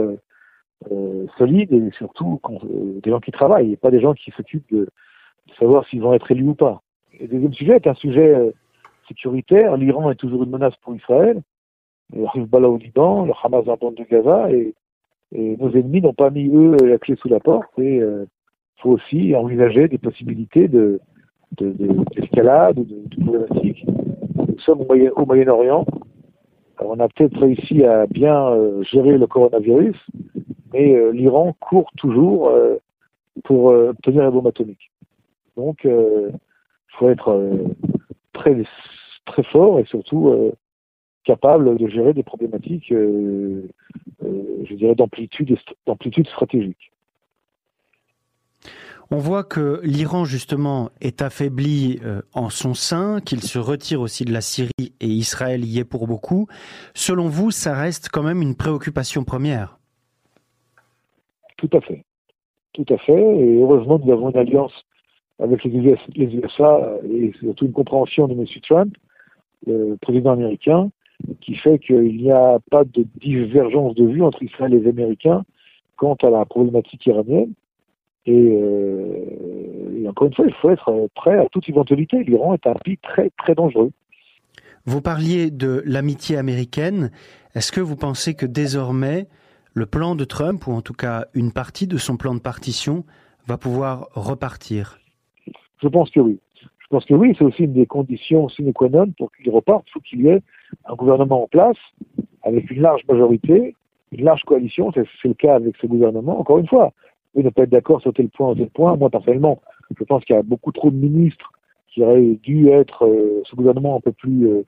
euh, 0.90 1.26
solide 1.38 1.72
et 1.72 1.90
surtout 1.92 2.40
des 3.02 3.10
gens 3.10 3.20
qui 3.20 3.32
travaillent, 3.32 3.72
et 3.72 3.76
pas 3.76 3.90
des 3.90 4.00
gens 4.00 4.14
qui 4.14 4.30
s'occupent 4.30 4.72
de, 4.72 4.80
de, 5.48 5.54
savoir 5.58 5.86
s'ils 5.86 6.00
vont 6.00 6.14
être 6.14 6.30
élus 6.30 6.48
ou 6.48 6.54
pas. 6.54 6.82
le 7.18 7.26
deuxième 7.26 7.52
sujet 7.52 7.76
est 7.76 7.86
un 7.86 7.94
sujet 7.94 8.52
sécuritaire. 9.08 9.76
L'Iran 9.76 10.10
est 10.10 10.16
toujours 10.16 10.44
une 10.44 10.50
menace 10.50 10.76
pour 10.76 10.94
Israël 10.94 11.42
le 12.14 12.24
Hezbollah 12.34 12.68
au 12.68 12.76
Liban, 12.76 13.26
le 13.26 13.32
Hamas 13.42 13.68
en 13.68 13.76
bande 13.76 13.94
de 13.94 14.04
Gaza, 14.04 14.50
et, 14.52 14.74
nos 15.32 15.70
ennemis 15.70 16.00
n'ont 16.00 16.12
pas 16.12 16.30
mis, 16.30 16.48
eux, 16.48 16.76
la 16.82 16.98
clé 16.98 17.14
sous 17.14 17.28
la 17.28 17.38
porte, 17.38 17.70
et 17.78 17.96
il 17.96 18.02
euh, 18.02 18.24
faut 18.78 18.90
aussi 18.90 19.32
envisager 19.36 19.86
des 19.86 19.98
possibilités 19.98 20.66
de, 20.66 21.00
d'escalade 21.56 22.78
de, 22.78 22.82
de, 22.82 23.04
de, 23.04 23.22
problématiques. 23.22 23.86
Nous 24.48 24.58
sommes 24.58 24.80
au, 24.80 25.24
Moyen, 25.26 25.48
orient 25.48 25.86
on 26.84 26.98
a 27.00 27.08
peut-être 27.08 27.38
réussi 27.38 27.84
à 27.84 28.06
bien 28.06 28.48
euh, 28.48 28.82
gérer 28.82 29.18
le 29.18 29.26
coronavirus, 29.26 29.96
mais 30.72 30.94
euh, 30.94 31.10
l'Iran 31.12 31.54
court 31.60 31.90
toujours 31.96 32.52
pour 33.44 33.66
obtenir 33.66 34.22
la 34.22 34.30
bombe 34.30 34.46
atomique. 34.46 34.90
Donc, 35.56 35.80
il 35.84 36.32
faut 36.88 37.08
être 37.08 37.50
très, 38.32 38.62
très 39.24 39.42
fort 39.44 39.78
et 39.78 39.84
surtout 39.84 40.52
capable 41.24 41.76
de 41.76 41.88
gérer 41.88 42.12
des 42.12 42.22
problématiques, 42.22 42.90
euh, 42.92 43.68
euh, 44.24 44.64
je 44.64 44.74
dirais, 44.74 44.94
d'amplitude, 44.94 45.56
d'amplitude 45.86 46.26
stratégique. 46.26 46.92
On 49.12 49.18
voit 49.18 49.42
que 49.42 49.80
l'Iran, 49.82 50.24
justement, 50.24 50.90
est 51.00 51.20
affaibli 51.20 51.98
euh, 52.04 52.22
en 52.32 52.48
son 52.48 52.74
sein, 52.74 53.20
qu'il 53.20 53.40
se 53.40 53.58
retire 53.58 54.00
aussi 54.00 54.24
de 54.24 54.32
la 54.32 54.40
Syrie 54.40 54.70
et 54.78 55.06
Israël 55.06 55.64
y 55.64 55.80
est 55.80 55.84
pour 55.84 56.06
beaucoup. 56.06 56.46
Selon 56.94 57.28
vous, 57.28 57.50
ça 57.50 57.74
reste 57.74 58.08
quand 58.08 58.22
même 58.22 58.40
une 58.40 58.54
préoccupation 58.54 59.24
première 59.24 59.80
Tout 61.56 61.70
à 61.72 61.80
fait. 61.80 62.04
Tout 62.72 62.86
à 62.88 62.98
fait. 62.98 63.12
Et 63.20 63.56
heureusement, 63.56 63.98
nous 63.98 64.12
avons 64.12 64.30
une 64.30 64.36
alliance 64.36 64.84
avec 65.40 65.64
les 65.64 66.36
USA 66.36 66.80
et 67.02 67.32
surtout 67.40 67.66
une 67.66 67.72
compréhension 67.72 68.28
de 68.28 68.34
M. 68.34 68.44
Trump, 68.62 68.94
le 69.66 69.96
président 70.00 70.30
américain, 70.30 70.90
qui 71.40 71.56
fait 71.56 71.80
qu'il 71.80 72.16
n'y 72.16 72.30
a 72.30 72.58
pas 72.70 72.84
de 72.84 73.04
divergence 73.20 73.96
de 73.96 74.04
vue 74.04 74.22
entre 74.22 74.42
Israël 74.42 74.72
et 74.72 74.80
les 74.80 74.88
Américains 74.88 75.44
quant 75.96 76.14
à 76.22 76.30
la 76.30 76.44
problématique 76.44 77.04
iranienne. 77.06 77.52
Euh, 78.30 80.02
et, 80.02 80.08
encore 80.08 80.28
une 80.28 80.34
fois, 80.34 80.46
il 80.46 80.54
faut 80.54 80.70
être 80.70 81.08
prêt 81.14 81.38
à 81.38 81.46
toute 81.46 81.68
éventualité. 81.68 82.22
L'Iran 82.24 82.54
est 82.54 82.66
un 82.66 82.74
pays 82.74 82.98
très, 82.98 83.30
très 83.38 83.54
dangereux. 83.54 83.90
Vous 84.86 85.00
parliez 85.00 85.50
de 85.50 85.82
l'amitié 85.84 86.36
américaine. 86.36 87.10
Est-ce 87.54 87.72
que 87.72 87.80
vous 87.80 87.96
pensez 87.96 88.34
que 88.34 88.46
désormais, 88.46 89.26
le 89.74 89.86
plan 89.86 90.14
de 90.14 90.24
Trump, 90.24 90.66
ou 90.66 90.72
en 90.72 90.80
tout 90.80 90.94
cas 90.94 91.26
une 91.34 91.52
partie 91.52 91.86
de 91.86 91.98
son 91.98 92.16
plan 92.16 92.34
de 92.34 92.40
partition, 92.40 93.04
va 93.46 93.58
pouvoir 93.58 94.08
repartir? 94.12 94.98
Je 95.82 95.88
pense 95.88 96.10
que 96.10 96.20
oui. 96.20 96.38
Je 96.78 96.86
pense 96.96 97.04
que 97.04 97.14
oui, 97.14 97.34
c'est 97.38 97.44
aussi 97.44 97.64
une 97.64 97.72
des 97.72 97.86
conditions 97.86 98.48
sine 98.48 98.72
qua 98.72 98.88
non 98.88 99.12
pour 99.16 99.30
qu'il 99.32 99.50
reparte. 99.50 99.84
Il 99.88 99.92
faut 99.92 100.00
qu'il 100.00 100.22
y 100.22 100.28
ait 100.28 100.42
un 100.86 100.94
gouvernement 100.94 101.44
en 101.44 101.46
place 101.46 101.76
avec 102.42 102.70
une 102.70 102.82
large 102.82 103.02
majorité, 103.08 103.76
une 104.12 104.24
large 104.24 104.42
coalition, 104.42 104.90
c'est 104.92 105.28
le 105.28 105.34
cas 105.34 105.54
avec 105.54 105.76
ce 105.80 105.86
gouvernement. 105.86 106.40
Encore 106.40 106.58
une 106.58 106.66
fois, 106.66 106.92
vous 107.34 107.42
ne 107.42 107.50
pas 107.50 107.62
être 107.62 107.70
d'accord 107.70 108.00
sur 108.00 108.12
tel 108.12 108.28
point 108.28 108.50
ou 108.50 108.54
tel 108.54 108.70
point. 108.70 108.96
Moi, 108.96 109.10
personnellement, 109.10 109.60
je 109.96 110.04
pense 110.04 110.24
qu'il 110.24 110.36
y 110.36 110.38
a 110.38 110.42
beaucoup 110.42 110.72
trop 110.72 110.90
de 110.90 110.96
ministres 110.96 111.52
qui 111.88 112.02
auraient 112.02 112.38
dû 112.42 112.68
être 112.68 113.06
euh, 113.06 113.42
ce 113.44 113.56
gouvernement 113.56 113.96
un 113.96 114.00
peu 114.00 114.12
plus 114.12 114.48
euh, 114.48 114.66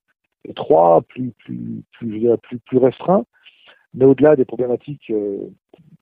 étroit, 0.49 1.03
plus, 1.03 1.33
plus, 1.39 1.83
plus, 1.93 2.13
je 2.13 2.19
dirais, 2.19 2.39
plus, 2.39 2.59
plus 2.59 2.79
restreint. 2.79 3.25
Mais 3.95 4.05
au-delà 4.05 4.37
des 4.37 4.45
problématiques, 4.45 5.11
euh, 5.11 5.49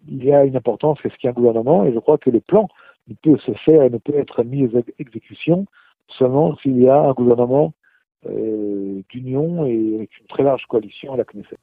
il 0.08 0.24
y 0.24 0.32
a 0.32 0.44
une 0.44 0.56
importance, 0.56 0.98
c'est 1.02 1.12
ce 1.12 1.16
qu'il 1.16 1.26
y 1.26 1.28
a 1.28 1.30
un 1.30 1.34
gouvernement, 1.34 1.84
et 1.84 1.92
je 1.92 1.98
crois 1.98 2.18
que 2.18 2.30
le 2.30 2.40
plan 2.40 2.68
ne 3.08 3.14
peut 3.14 3.38
se 3.38 3.52
faire 3.52 3.82
et 3.82 3.90
ne 3.90 3.98
peut 3.98 4.14
être 4.14 4.42
mis 4.44 4.64
à 4.64 4.80
exécution 4.98 5.66
seulement 6.08 6.56
s'il 6.58 6.80
y 6.80 6.88
a 6.88 7.00
un 7.00 7.12
gouvernement 7.12 7.72
euh, 8.26 9.02
d'union 9.08 9.64
et 9.66 9.94
avec 9.96 10.18
une 10.18 10.26
très 10.26 10.42
large 10.42 10.66
coalition 10.66 11.14
à 11.14 11.16
la 11.16 11.24
Knesset. 11.24 11.56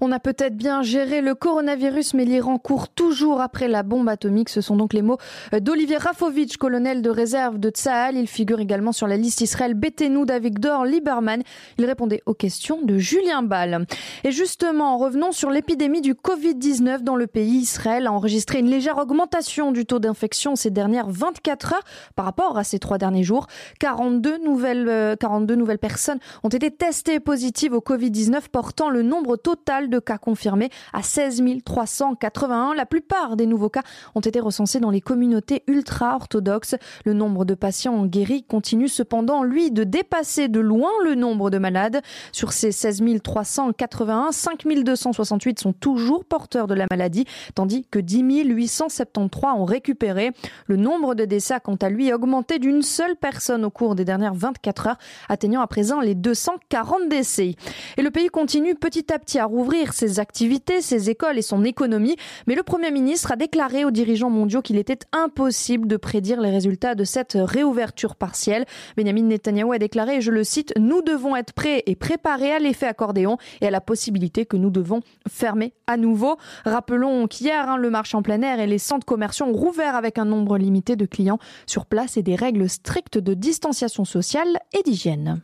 On 0.00 0.12
a 0.12 0.20
peut-être 0.20 0.56
bien 0.56 0.82
géré 0.82 1.20
le 1.20 1.34
coronavirus, 1.34 2.14
mais 2.14 2.24
l'Iran 2.24 2.58
court 2.58 2.88
toujours 2.88 3.40
après 3.40 3.68
la 3.68 3.82
bombe 3.82 4.08
atomique. 4.08 4.48
Ce 4.48 4.60
sont 4.60 4.76
donc 4.76 4.92
les 4.92 5.02
mots 5.02 5.18
d'Olivier 5.52 5.96
Rafovitch, 5.96 6.56
colonel 6.56 7.02
de 7.02 7.10
réserve 7.10 7.58
de 7.58 7.70
Tsahal. 7.70 8.16
Il 8.16 8.28
figure 8.28 8.60
également 8.60 8.92
sur 8.92 9.06
la 9.06 9.16
liste 9.16 9.40
Israël 9.40 9.74
Betenou 9.74 10.24
d'Avigdor 10.24 10.84
Lieberman. 10.84 11.42
Il 11.78 11.84
répondait 11.84 12.22
aux 12.26 12.34
questions 12.34 12.80
de 12.82 12.98
Julien 12.98 13.42
Ball. 13.42 13.86
Et 14.24 14.32
justement, 14.32 14.98
revenons 14.98 15.32
sur 15.32 15.50
l'épidémie 15.50 16.00
du 16.00 16.14
Covid-19 16.14 17.02
dans 17.02 17.16
le 17.16 17.26
pays. 17.26 17.58
Israël 17.58 18.06
a 18.06 18.12
enregistré 18.12 18.60
une 18.60 18.70
légère 18.70 18.98
augmentation 18.98 19.72
du 19.72 19.86
taux 19.86 19.98
d'infection 19.98 20.56
ces 20.56 20.70
dernières 20.70 21.08
24 21.08 21.74
heures 21.74 21.84
par 22.16 22.24
rapport 22.24 22.58
à 22.58 22.64
ces 22.64 22.78
trois 22.78 22.98
derniers 22.98 23.24
jours. 23.24 23.46
42 23.80 24.38
nouvelles, 24.38 25.16
42 25.18 25.54
euh, 25.54 25.56
nouvelles 25.56 25.78
personnes 25.78 26.18
ont 26.42 26.48
été 26.48 26.70
testées 26.70 27.20
positives 27.20 27.72
au 27.72 27.80
Covid-19, 27.80 28.48
portant 28.50 28.90
le 28.90 29.02
nombre 29.02 29.36
total 29.36 29.57
de 29.88 29.98
cas 29.98 30.18
confirmés 30.18 30.70
à 30.92 31.02
16 31.02 31.42
381. 31.64 32.74
La 32.74 32.86
plupart 32.86 33.36
des 33.36 33.46
nouveaux 33.46 33.68
cas 33.68 33.82
ont 34.14 34.20
été 34.20 34.40
recensés 34.40 34.80
dans 34.80 34.90
les 34.90 35.00
communautés 35.00 35.62
ultra-orthodoxes. 35.66 36.76
Le 37.04 37.12
nombre 37.12 37.44
de 37.44 37.54
patients 37.54 38.06
guéris 38.06 38.44
continue 38.44 38.88
cependant, 38.88 39.42
lui, 39.42 39.70
de 39.70 39.84
dépasser 39.84 40.48
de 40.48 40.60
loin 40.60 40.90
le 41.04 41.14
nombre 41.14 41.50
de 41.50 41.58
malades. 41.58 42.00
Sur 42.32 42.52
ces 42.52 42.72
16 42.72 43.02
381, 43.22 44.32
5 44.32 44.64
268 44.82 45.60
sont 45.60 45.72
toujours 45.72 46.24
porteurs 46.24 46.66
de 46.66 46.74
la 46.74 46.86
maladie, 46.90 47.26
tandis 47.54 47.84
que 47.90 47.98
10 47.98 48.44
873 48.44 49.52
ont 49.54 49.64
récupéré. 49.64 50.32
Le 50.66 50.76
nombre 50.76 51.14
de 51.14 51.24
décès 51.24 51.54
a 51.54 51.60
quant 51.60 51.76
à 51.76 51.90
lui 51.90 52.12
augmenté 52.12 52.58
d'une 52.58 52.82
seule 52.82 53.16
personne 53.16 53.64
au 53.64 53.70
cours 53.70 53.94
des 53.94 54.04
dernières 54.04 54.34
24 54.34 54.86
heures, 54.86 54.98
atteignant 55.28 55.60
à 55.60 55.66
présent 55.66 56.00
les 56.00 56.14
240 56.14 57.08
décès. 57.08 57.54
Et 57.96 58.02
le 58.02 58.10
pays 58.10 58.28
continue 58.28 58.74
petit 58.74 59.12
à 59.12 59.18
petit 59.18 59.38
à 59.38 59.47
rouvrir 59.48 59.92
ses 59.92 60.20
activités, 60.20 60.80
ses 60.80 61.10
écoles 61.10 61.38
et 61.38 61.42
son 61.42 61.64
économie. 61.64 62.16
Mais 62.46 62.54
le 62.54 62.62
Premier 62.62 62.90
ministre 62.90 63.32
a 63.32 63.36
déclaré 63.36 63.84
aux 63.84 63.90
dirigeants 63.90 64.30
mondiaux 64.30 64.62
qu'il 64.62 64.76
était 64.76 64.98
impossible 65.12 65.88
de 65.88 65.96
prédire 65.96 66.40
les 66.40 66.50
résultats 66.50 66.94
de 66.94 67.04
cette 67.04 67.36
réouverture 67.40 68.14
partielle. 68.14 68.66
Benjamin 68.96 69.22
Netanyahu 69.22 69.74
a 69.74 69.78
déclaré, 69.78 70.20
je 70.20 70.30
le 70.30 70.44
cite, 70.44 70.72
Nous 70.78 71.02
devons 71.02 71.34
être 71.34 71.52
prêts 71.52 71.82
et 71.86 71.96
préparés 71.96 72.52
à 72.52 72.58
l'effet 72.58 72.86
accordéon 72.86 73.38
et 73.60 73.66
à 73.66 73.70
la 73.70 73.80
possibilité 73.80 74.46
que 74.46 74.56
nous 74.56 74.70
devons 74.70 75.00
fermer 75.28 75.72
à 75.86 75.96
nouveau. 75.96 76.36
Rappelons 76.64 77.26
qu'hier, 77.26 77.68
hein, 77.68 77.76
le 77.76 77.90
marché 77.90 78.16
en 78.16 78.22
plein 78.22 78.42
air 78.42 78.60
et 78.60 78.66
les 78.66 78.78
centres 78.78 79.06
commerciaux 79.06 79.46
ont 79.46 79.52
rouvert 79.52 79.96
avec 79.96 80.18
un 80.18 80.24
nombre 80.24 80.58
limité 80.58 80.96
de 80.96 81.06
clients 81.06 81.38
sur 81.66 81.86
place 81.86 82.16
et 82.16 82.22
des 82.22 82.36
règles 82.36 82.68
strictes 82.68 83.18
de 83.18 83.34
distanciation 83.34 84.04
sociale 84.04 84.58
et 84.78 84.82
d'hygiène. 84.82 85.40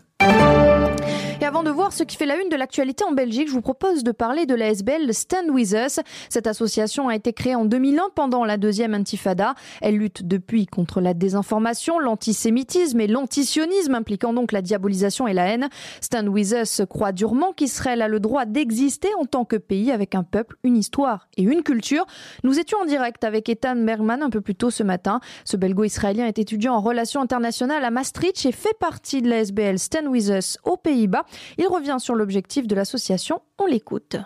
Et 1.41 1.47
avant 1.47 1.63
de 1.63 1.71
voir 1.71 1.93
ce 1.93 2.05
qui 2.05 2.17
fait 2.17 2.27
la 2.27 2.37
une 2.37 2.49
de 2.49 2.57
l'actualité 2.57 3.05
en 3.05 3.13
Belgique, 3.13 3.49
je 3.49 3.53
vous 3.53 3.61
propose 3.61 4.03
de 4.03 4.13
parler 4.13 4.47
de 4.47 4.55
la 4.55 4.71
SBL 4.71 5.13
Stand 5.13 5.51
With 5.51 5.73
Us. 5.73 6.01
Cette 6.31 6.47
association 6.47 7.09
a 7.09 7.17
été 7.17 7.33
créée 7.33 7.55
en 7.55 7.67
2001 7.67 8.11
pendant 8.15 8.45
la 8.45 8.57
deuxième 8.57 8.95
intifada. 8.95 9.55
Elle 9.83 9.97
lutte 9.97 10.27
depuis 10.27 10.65
contre 10.65 11.03
la 11.03 11.13
désinformation, 11.13 11.99
l'antisémitisme 11.99 12.99
et 13.01 13.09
l'antisionisme, 13.09 13.95
impliquant 13.95 14.33
donc 14.33 14.53
la 14.53 14.63
diabolisation 14.63 15.29
et 15.29 15.35
la 15.35 15.49
haine. 15.49 15.69
Stand 16.01 16.29
With 16.29 16.55
Us 16.63 16.83
croit 16.89 17.13
durement 17.13 17.53
qu'Israël 17.53 18.01
a 18.01 18.09
le 18.09 18.21
droit 18.21 18.47
d'exister 18.47 19.11
en 19.21 19.27
tant 19.27 19.45
que 19.45 19.57
pays 19.57 19.91
avec 19.91 20.15
un 20.15 20.23
peuple, 20.23 20.57
une 20.63 20.79
histoire 20.79 21.29
et 21.37 21.43
une 21.43 21.63
culture. 21.63 22.07
Nous 22.43 22.59
étions 22.59 22.79
en 22.79 22.87
direct 22.87 23.23
avec 23.23 23.49
Ethan 23.49 23.77
Bergman 23.77 24.23
un 24.23 24.31
peu 24.31 24.41
plus 24.41 24.55
tôt 24.55 24.71
ce 24.71 24.83
matin. 24.83 25.21
Ce 25.45 25.59
belgo-israélien 25.59 26.27
est 26.27 26.39
étudiant 26.39 26.75
en 26.75 26.81
relations 26.81 27.21
internationales 27.21 27.85
à 27.85 27.91
Maastricht 27.91 28.47
et 28.47 28.53
fait 28.53 28.79
partie 28.79 29.21
de 29.21 29.29
la 29.29 29.41
SBL 29.41 29.79
Stand 29.79 30.07
With 30.07 30.29
Us 30.29 30.59
aux 30.65 30.79
Il 30.95 31.67
revient 31.67 31.97
sur 31.99 32.15
l'objectif 32.15 32.67
de 32.67 32.75
l'association. 32.75 33.41
On 33.59 33.67
l'écoute. 33.67 34.17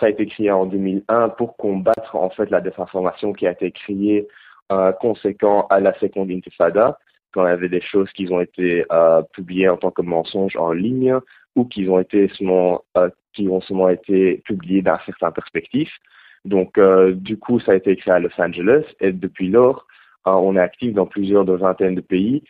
ça 0.00 0.06
a 0.06 0.08
été 0.08 0.26
créé 0.26 0.50
en 0.50 0.66
2001 0.66 1.28
pour 1.30 1.56
combattre 1.56 2.16
en 2.16 2.30
fait 2.30 2.50
la 2.50 2.60
désinformation 2.60 3.32
qui 3.32 3.46
a 3.46 3.52
été 3.52 3.70
créée 3.70 4.26
euh, 4.72 4.92
conséquent 4.92 5.66
à 5.70 5.78
la 5.78 5.92
seconde 5.98 6.30
intifada, 6.30 6.98
quand 7.34 7.44
il 7.46 7.50
y 7.50 7.52
avait 7.52 7.68
des 7.68 7.80
choses 7.80 8.10
qui 8.12 8.32
ont 8.32 8.40
été 8.40 8.86
euh, 8.92 9.22
publiées 9.32 9.68
en 9.68 9.76
tant 9.76 9.90
que 9.90 10.02
mensonges 10.02 10.56
en 10.56 10.72
ligne 10.72 11.18
ou 11.56 11.64
qui 11.64 11.88
ont 11.88 11.98
été 11.98 12.28
seulement, 12.28 12.82
euh, 12.96 13.10
qui 13.32 13.48
ont 13.48 13.60
seulement 13.60 13.88
été 13.88 14.40
publiées 14.44 14.82
d'un 14.82 14.98
certain 15.04 15.32
perspective. 15.32 15.90
Donc, 16.44 16.78
euh, 16.78 17.12
du 17.14 17.36
coup, 17.36 17.58
ça 17.58 17.72
a 17.72 17.74
été 17.74 17.96
créé 17.96 18.14
à 18.14 18.20
Los 18.20 18.30
Angeles 18.38 18.84
et 19.00 19.12
depuis 19.12 19.48
lors, 19.48 19.86
on 20.26 20.56
est 20.56 20.60
actif 20.60 20.94
dans 20.94 21.04
plusieurs 21.04 21.44
de 21.44 21.52
vingtaines 21.52 21.96
de 21.96 22.00
pays 22.00 22.44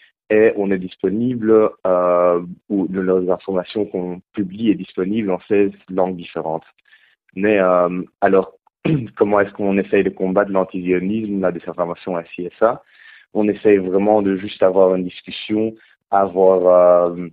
on 0.57 0.71
est 0.71 0.79
disponible, 0.79 1.71
euh, 1.87 2.41
ou 2.69 2.87
nos 2.88 3.31
informations 3.31 3.87
qu'on 3.87 4.21
publie 4.33 4.71
est 4.71 4.75
disponible 4.75 5.31
en 5.31 5.41
16 5.49 5.73
langues 5.91 6.17
différentes. 6.17 6.64
Mais 7.37 7.59
euh, 7.59 8.03
alors, 8.21 8.55
comment 9.17 9.41
est-ce 9.41 9.53
qu'on 9.53 9.79
essaye 9.79 10.05
de 10.05 10.11
combattre 10.11 10.50
l'antizionisme, 10.50 11.41
la 11.41 11.53
désinformation 11.53 12.17
ainsi 12.17 12.43
et 12.43 12.53
ça 12.59 12.83
On 13.33 13.49
essaye 13.49 13.79
vraiment 13.79 14.23
de 14.23 14.37
juste 14.37 14.62
avoir 14.62 14.95
une 14.95 15.05
discussion, 15.05 15.75
avoir, 16.11 17.11
euh, 17.11 17.29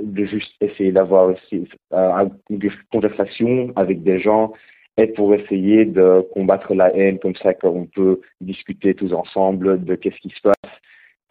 de 0.00 0.24
juste 0.24 0.52
essayer 0.60 0.92
d'avoir 0.92 1.28
aussi 1.28 1.68
euh, 1.92 2.28
une 2.50 2.60
conversation 2.92 3.72
avec 3.76 4.02
des 4.02 4.20
gens 4.20 4.52
et 4.98 5.08
pour 5.08 5.34
essayer 5.34 5.84
de 5.84 6.26
combattre 6.32 6.74
la 6.74 6.94
haine 6.94 7.18
comme 7.18 7.36
ça 7.36 7.54
qu'on 7.54 7.86
peut 7.86 8.20
discuter 8.40 8.94
tous 8.94 9.12
ensemble 9.12 9.84
de 9.84 9.94
qu'est-ce 9.94 10.20
qui 10.20 10.30
se 10.30 10.40
passe 10.40 10.72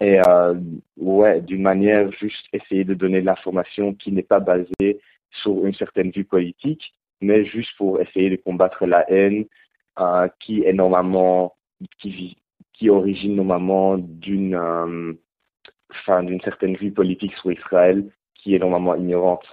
et 0.00 0.20
euh, 0.28 0.54
ouais 0.96 1.40
d'une 1.40 1.62
manière 1.62 2.10
juste 2.12 2.46
essayer 2.52 2.84
de 2.84 2.94
donner 2.94 3.20
de 3.20 3.26
l'information 3.26 3.94
qui 3.94 4.12
n'est 4.12 4.22
pas 4.22 4.40
basée 4.40 5.00
sur 5.30 5.64
une 5.66 5.74
certaine 5.74 6.10
vue 6.10 6.24
politique 6.24 6.92
mais 7.20 7.44
juste 7.44 7.70
pour 7.78 8.00
essayer 8.00 8.30
de 8.30 8.36
combattre 8.36 8.86
la 8.86 9.10
haine 9.10 9.46
euh, 9.98 10.28
qui 10.40 10.62
est 10.62 10.72
normalement 10.72 11.56
qui 11.98 12.36
qui 12.74 12.90
origine 12.90 13.36
normalement 13.36 13.96
d'une 13.98 14.54
euh, 14.54 15.14
d'une 16.22 16.40
certaine 16.42 16.76
vue 16.76 16.92
politique 16.92 17.34
sur 17.36 17.52
Israël 17.52 18.06
qui 18.34 18.54
est 18.54 18.58
normalement 18.58 18.94
ignorante. 18.94 19.46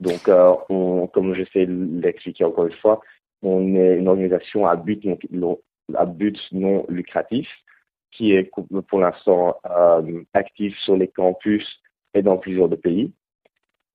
Donc 0.00 0.28
euh, 0.28 0.54
on, 0.70 1.06
comme 1.06 1.34
j'essaie 1.34 1.66
de 1.66 2.00
l'expliquer 2.00 2.44
encore 2.44 2.66
une 2.66 2.72
fois 2.72 3.00
on 3.42 3.74
est 3.74 3.96
une 3.98 4.08
organisation 4.08 4.66
à 4.66 4.76
but 4.76 5.04
non, 5.30 5.58
à 5.94 6.06
but 6.06 6.38
non 6.52 6.86
lucratif 6.88 7.48
qui 8.12 8.34
est 8.34 8.50
pour 8.88 9.00
l'instant 9.00 9.56
euh, 9.68 10.22
active 10.34 10.74
sur 10.84 10.96
les 10.96 11.08
campus 11.08 11.66
et 12.14 12.22
dans 12.22 12.36
plusieurs 12.36 12.68
de 12.68 12.76
pays. 12.76 13.12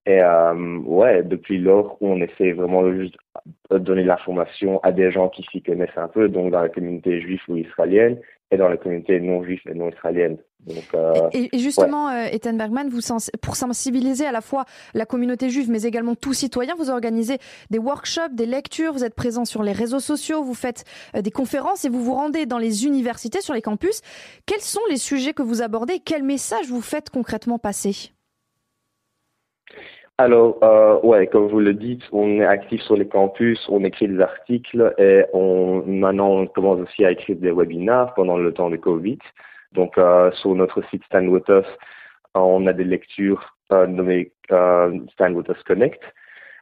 Et 0.06 0.22
euh, 0.22 0.78
ouais, 0.80 1.22
depuis 1.24 1.58
lors, 1.58 1.98
on 2.02 2.22
essaie 2.22 2.54
vraiment 2.54 2.90
juste 2.94 3.18
de 3.70 3.78
donner 3.78 4.04
l'information 4.04 4.80
à 4.82 4.92
des 4.94 5.12
gens 5.12 5.28
qui 5.28 5.44
s'y 5.52 5.62
connaissent 5.62 5.98
un 5.98 6.08
peu, 6.08 6.30
donc 6.30 6.52
dans 6.52 6.62
la 6.62 6.70
communauté 6.70 7.20
juive 7.20 7.42
ou 7.50 7.58
israélienne, 7.58 8.20
et 8.51 8.58
dans 8.58 8.70
la 8.70 8.77
communauté 8.77 9.20
non 9.20 9.44
juive 9.44 9.62
et 9.68 9.74
non 9.74 9.89
israélienne. 9.89 10.38
Donc, 10.66 10.84
euh, 10.96 11.30
et, 11.34 11.50
et, 11.54 11.60
justement, 11.60 12.08
ouais. 12.08 12.27
euh, 12.27 12.36
Ethan 12.36 12.54
Bergman, 12.54 12.89
vous 12.89 13.01
sens 13.01 13.32
pour 13.42 13.56
sensibiliser 13.56 14.25
à 14.25 14.32
la 14.32 14.42
fois 14.42 14.66
la 14.94 15.06
communauté 15.06 15.50
juive, 15.50 15.70
mais 15.70 15.84
également 15.84 16.16
tous 16.16 16.34
citoyens, 16.34 16.75
vous 16.77 16.89
organisez 16.89 17.38
des 17.70 17.80
workshops, 17.80 18.34
des 18.34 18.46
lectures, 18.46 18.92
vous 18.92 19.06
êtes 19.06 19.16
présent 19.16 19.46
sur 19.46 19.63
les 19.63 19.72
réseaux 19.72 20.00
sociaux, 20.00 20.44
vous 20.44 20.54
faites 20.54 20.84
euh, 21.16 21.22
des 21.22 21.32
conférences 21.32 21.86
et 21.86 21.89
vous 21.89 22.04
vous 22.04 22.13
rendez 22.13 22.46
dans 22.46 22.58
les 22.58 22.86
universités, 22.86 23.42
sur 23.42 23.54
les 23.54 23.62
campus. 23.62 24.01
Quels 24.46 24.62
sont 24.62 24.82
les 24.89 24.98
sujets 24.98 25.34
que 25.34 25.44
vous 25.44 25.62
abordez 25.62 26.00
Quel 26.04 26.24
message 26.24 26.68
vous 26.68 26.82
faites 26.82 27.10
concrètement 27.10 27.60
passer? 27.60 28.12
Alors, 30.20 30.58
euh, 30.64 31.00
ouais, 31.04 31.28
comme 31.28 31.48
vous 31.48 31.60
le 31.60 31.76
dites, 31.76 32.02
on 32.12 32.40
est 32.40 32.46
actif 32.46 32.82
sur 32.82 32.96
les 32.96 33.08
campus, 33.08 33.64
on 33.70 33.84
écrit 33.84 34.08
des 34.08 34.20
articles 34.20 34.96
et 34.98 35.26
on, 35.32 35.84
maintenant 35.86 36.32
on 36.32 36.48
commence 36.48 36.80
aussi 36.80 37.06
à 37.06 37.12
écrire 37.12 37.36
des 37.38 37.52
webinars 37.52 38.16
pendant 38.16 38.38
le 38.38 38.52
temps 38.52 38.72
de 38.72 38.78
Covid. 38.78 39.20
Donc, 39.74 39.96
euh, 40.00 40.32
sur 40.32 40.56
notre 40.56 40.82
site 40.90 41.04
Stand 41.06 41.28
With 41.28 41.48
Us, 41.50 41.68
on 42.34 42.66
a 42.66 42.74
des 42.74 42.84
lectures 42.84 43.56
euh, 43.72 43.86
nommées 43.86 44.32
euh, 44.52 44.98
Stand 45.14 45.36
With 45.36 45.50
Us 45.50 45.62
Connect. 45.64 46.02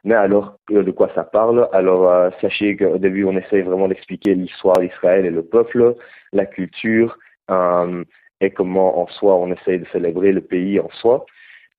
Mais 0.04 0.14
alors, 0.14 0.58
de 0.68 0.90
quoi 0.90 1.10
ça 1.14 1.24
parle? 1.24 1.68
Alors, 1.72 2.30
sachez 2.40 2.76
qu'au 2.76 2.98
début, 2.98 3.24
on 3.24 3.36
essaye 3.36 3.62
vraiment 3.62 3.88
d'expliquer 3.88 4.34
l'histoire 4.34 4.78
d'Israël 4.78 5.26
et 5.26 5.30
le 5.30 5.42
peuple, 5.42 5.96
la 6.32 6.46
culture, 6.46 7.18
et 8.40 8.50
comment 8.50 9.00
en 9.02 9.08
soi 9.08 9.34
on 9.34 9.50
essaye 9.50 9.80
de 9.80 9.86
célébrer 9.86 10.30
le 10.30 10.42
pays 10.42 10.78
en 10.78 10.88
soi. 10.90 11.26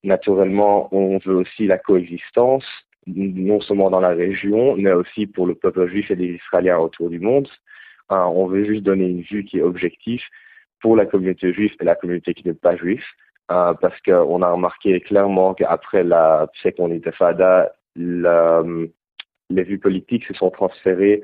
Naturellement, 0.03 0.93
on 0.93 1.17
veut 1.17 1.35
aussi 1.35 1.67
la 1.67 1.77
coexistence, 1.77 2.65
non 3.07 3.61
seulement 3.61 3.89
dans 3.89 3.99
la 3.99 4.09
région, 4.09 4.75
mais 4.75 4.91
aussi 4.91 5.27
pour 5.27 5.47
le 5.47 5.55
peuple 5.55 5.87
juif 5.87 6.11
et 6.11 6.15
les 6.15 6.35
Israéliens 6.35 6.77
autour 6.77 7.09
du 7.09 7.19
monde. 7.19 7.47
Euh, 8.11 8.15
on 8.15 8.47
veut 8.47 8.65
juste 8.65 8.83
donner 8.83 9.07
une 9.07 9.21
vue 9.21 9.43
qui 9.43 9.59
est 9.59 9.61
objective 9.61 10.21
pour 10.81 10.95
la 10.95 11.05
communauté 11.05 11.53
juive 11.53 11.73
et 11.79 11.83
la 11.83 11.95
communauté 11.95 12.33
qui 12.33 12.47
n'est 12.47 12.53
pas 12.53 12.77
juive, 12.77 13.03
euh, 13.51 13.73
parce 13.73 13.99
qu'on 14.01 14.41
a 14.41 14.51
remarqué 14.51 14.99
clairement 15.01 15.53
qu'après 15.53 16.03
la 16.03 16.47
seconde 16.61 16.91
intifada, 16.91 17.73
les 17.95 19.63
vues 19.63 19.79
politiques 19.79 20.25
se 20.25 20.33
sont 20.33 20.51
transférées 20.51 21.21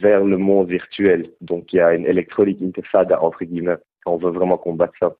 vers 0.00 0.22
le 0.24 0.36
monde 0.36 0.68
virtuel. 0.68 1.30
Donc 1.40 1.72
il 1.72 1.76
y 1.76 1.80
a 1.80 1.94
une 1.94 2.06
électronique 2.06 2.60
intifada, 2.62 3.22
entre 3.22 3.44
guillemets. 3.44 3.78
On 4.06 4.16
veut 4.16 4.30
vraiment 4.30 4.58
combattre 4.58 4.94
ça. 5.00 5.16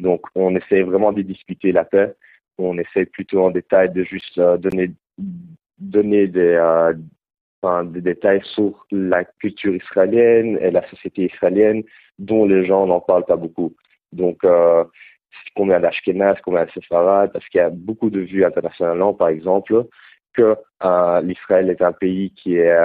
Donc, 0.00 0.22
on 0.34 0.54
essaie 0.56 0.82
vraiment 0.82 1.12
de 1.12 1.22
discuter 1.22 1.72
la 1.72 1.84
paix. 1.84 2.14
On 2.58 2.78
essaie 2.78 3.06
plutôt 3.06 3.44
en 3.44 3.50
détail 3.50 3.92
de 3.92 4.04
juste 4.04 4.38
euh, 4.38 4.56
donner, 4.56 4.90
donner 5.78 6.26
des, 6.26 6.54
euh, 6.54 6.94
des 7.84 8.00
détails 8.00 8.42
sur 8.54 8.86
la 8.90 9.24
culture 9.24 9.74
israélienne 9.74 10.58
et 10.60 10.70
la 10.70 10.86
société 10.88 11.26
israélienne 11.26 11.82
dont 12.18 12.46
les 12.46 12.64
gens 12.66 12.86
n'en 12.86 13.00
parlent 13.00 13.26
pas 13.26 13.36
beaucoup. 13.36 13.74
Donc, 14.12 14.44
euh, 14.44 14.84
combien 15.54 15.80
d'Ashkenaz, 15.80 16.36
combien 16.42 16.64
de 16.64 16.70
Sepharad, 16.70 17.32
parce 17.32 17.46
qu'il 17.48 17.58
y 17.58 17.64
a 17.64 17.70
beaucoup 17.70 18.10
de 18.10 18.20
vues 18.20 18.44
internationalement, 18.44 19.14
par 19.14 19.28
exemple, 19.28 19.86
que 20.32 20.56
euh, 20.84 21.20
l'Israël 21.22 21.70
est 21.70 21.82
un 21.82 21.92
pays 21.92 22.30
qui 22.30 22.56
est, 22.56 22.76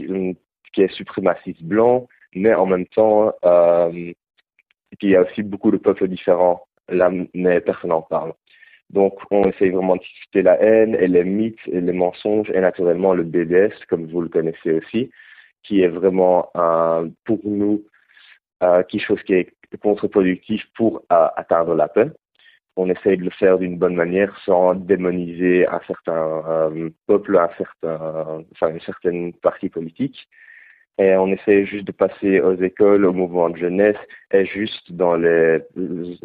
est 0.00 0.92
suprémaciste 0.92 1.62
blanc, 1.62 2.08
mais 2.34 2.54
en 2.54 2.66
même 2.66 2.86
temps, 2.86 3.32
euh, 3.44 3.90
et 3.92 4.96
puis 4.98 5.08
il 5.08 5.10
y 5.10 5.16
a 5.16 5.22
aussi 5.22 5.42
beaucoup 5.42 5.70
de 5.70 5.76
peuples 5.76 6.08
différents, 6.08 6.66
là, 6.88 7.10
mais 7.34 7.60
personne 7.60 7.90
n'en 7.90 8.02
parle. 8.02 8.32
Donc 8.90 9.14
on 9.30 9.44
essaye 9.44 9.70
vraiment 9.70 9.96
de 9.96 10.00
discuter 10.00 10.42
la 10.42 10.60
haine 10.60 10.94
et 10.94 11.08
les 11.08 11.24
mythes 11.24 11.66
et 11.66 11.80
les 11.80 11.92
mensonges 11.92 12.50
et 12.50 12.60
naturellement 12.60 13.14
le 13.14 13.22
BDS, 13.24 13.74
comme 13.88 14.06
vous 14.06 14.22
le 14.22 14.28
connaissez 14.28 14.72
aussi, 14.72 15.10
qui 15.62 15.82
est 15.82 15.88
vraiment 15.88 16.50
euh, 16.56 17.08
pour 17.24 17.40
nous 17.44 17.84
euh, 18.62 18.82
quelque 18.84 19.04
chose 19.04 19.22
qui 19.24 19.34
est 19.34 19.52
contre-productif 19.82 20.64
pour 20.74 21.02
euh, 21.12 21.28
atteindre 21.36 21.74
la 21.74 21.88
paix. 21.88 22.10
On 22.76 22.88
essaye 22.88 23.18
de 23.18 23.24
le 23.24 23.30
faire 23.30 23.58
d'une 23.58 23.76
bonne 23.76 23.96
manière 23.96 24.36
sans 24.44 24.74
démoniser 24.74 25.66
un 25.66 25.80
certain 25.86 26.42
euh, 26.48 26.90
peuple, 27.06 27.36
un 27.36 27.50
certain, 27.58 28.44
enfin 28.52 28.70
une 28.70 28.80
certaine 28.80 29.32
partie 29.34 29.68
politique 29.68 30.28
et 30.98 31.14
on 31.16 31.28
essaie 31.28 31.64
juste 31.64 31.86
de 31.86 31.92
passer 31.92 32.40
aux 32.40 32.56
écoles, 32.56 33.04
au 33.04 33.12
mouvement 33.12 33.50
de 33.50 33.56
jeunesse 33.56 33.96
et 34.32 34.44
juste 34.44 34.92
dans 34.92 35.14
les 35.14 35.62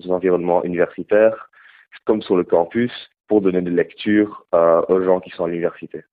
environnements 0.10 0.64
universitaires, 0.64 1.50
comme 2.06 2.22
sur 2.22 2.36
le 2.36 2.44
campus, 2.44 2.92
pour 3.28 3.42
donner 3.42 3.62
de 3.62 3.70
lecture 3.70 4.46
euh, 4.54 4.82
aux 4.90 5.04
gens 5.04 5.20
qui 5.20 5.30
sont 5.32 5.46
à 5.46 5.48
l'université. 5.48 6.04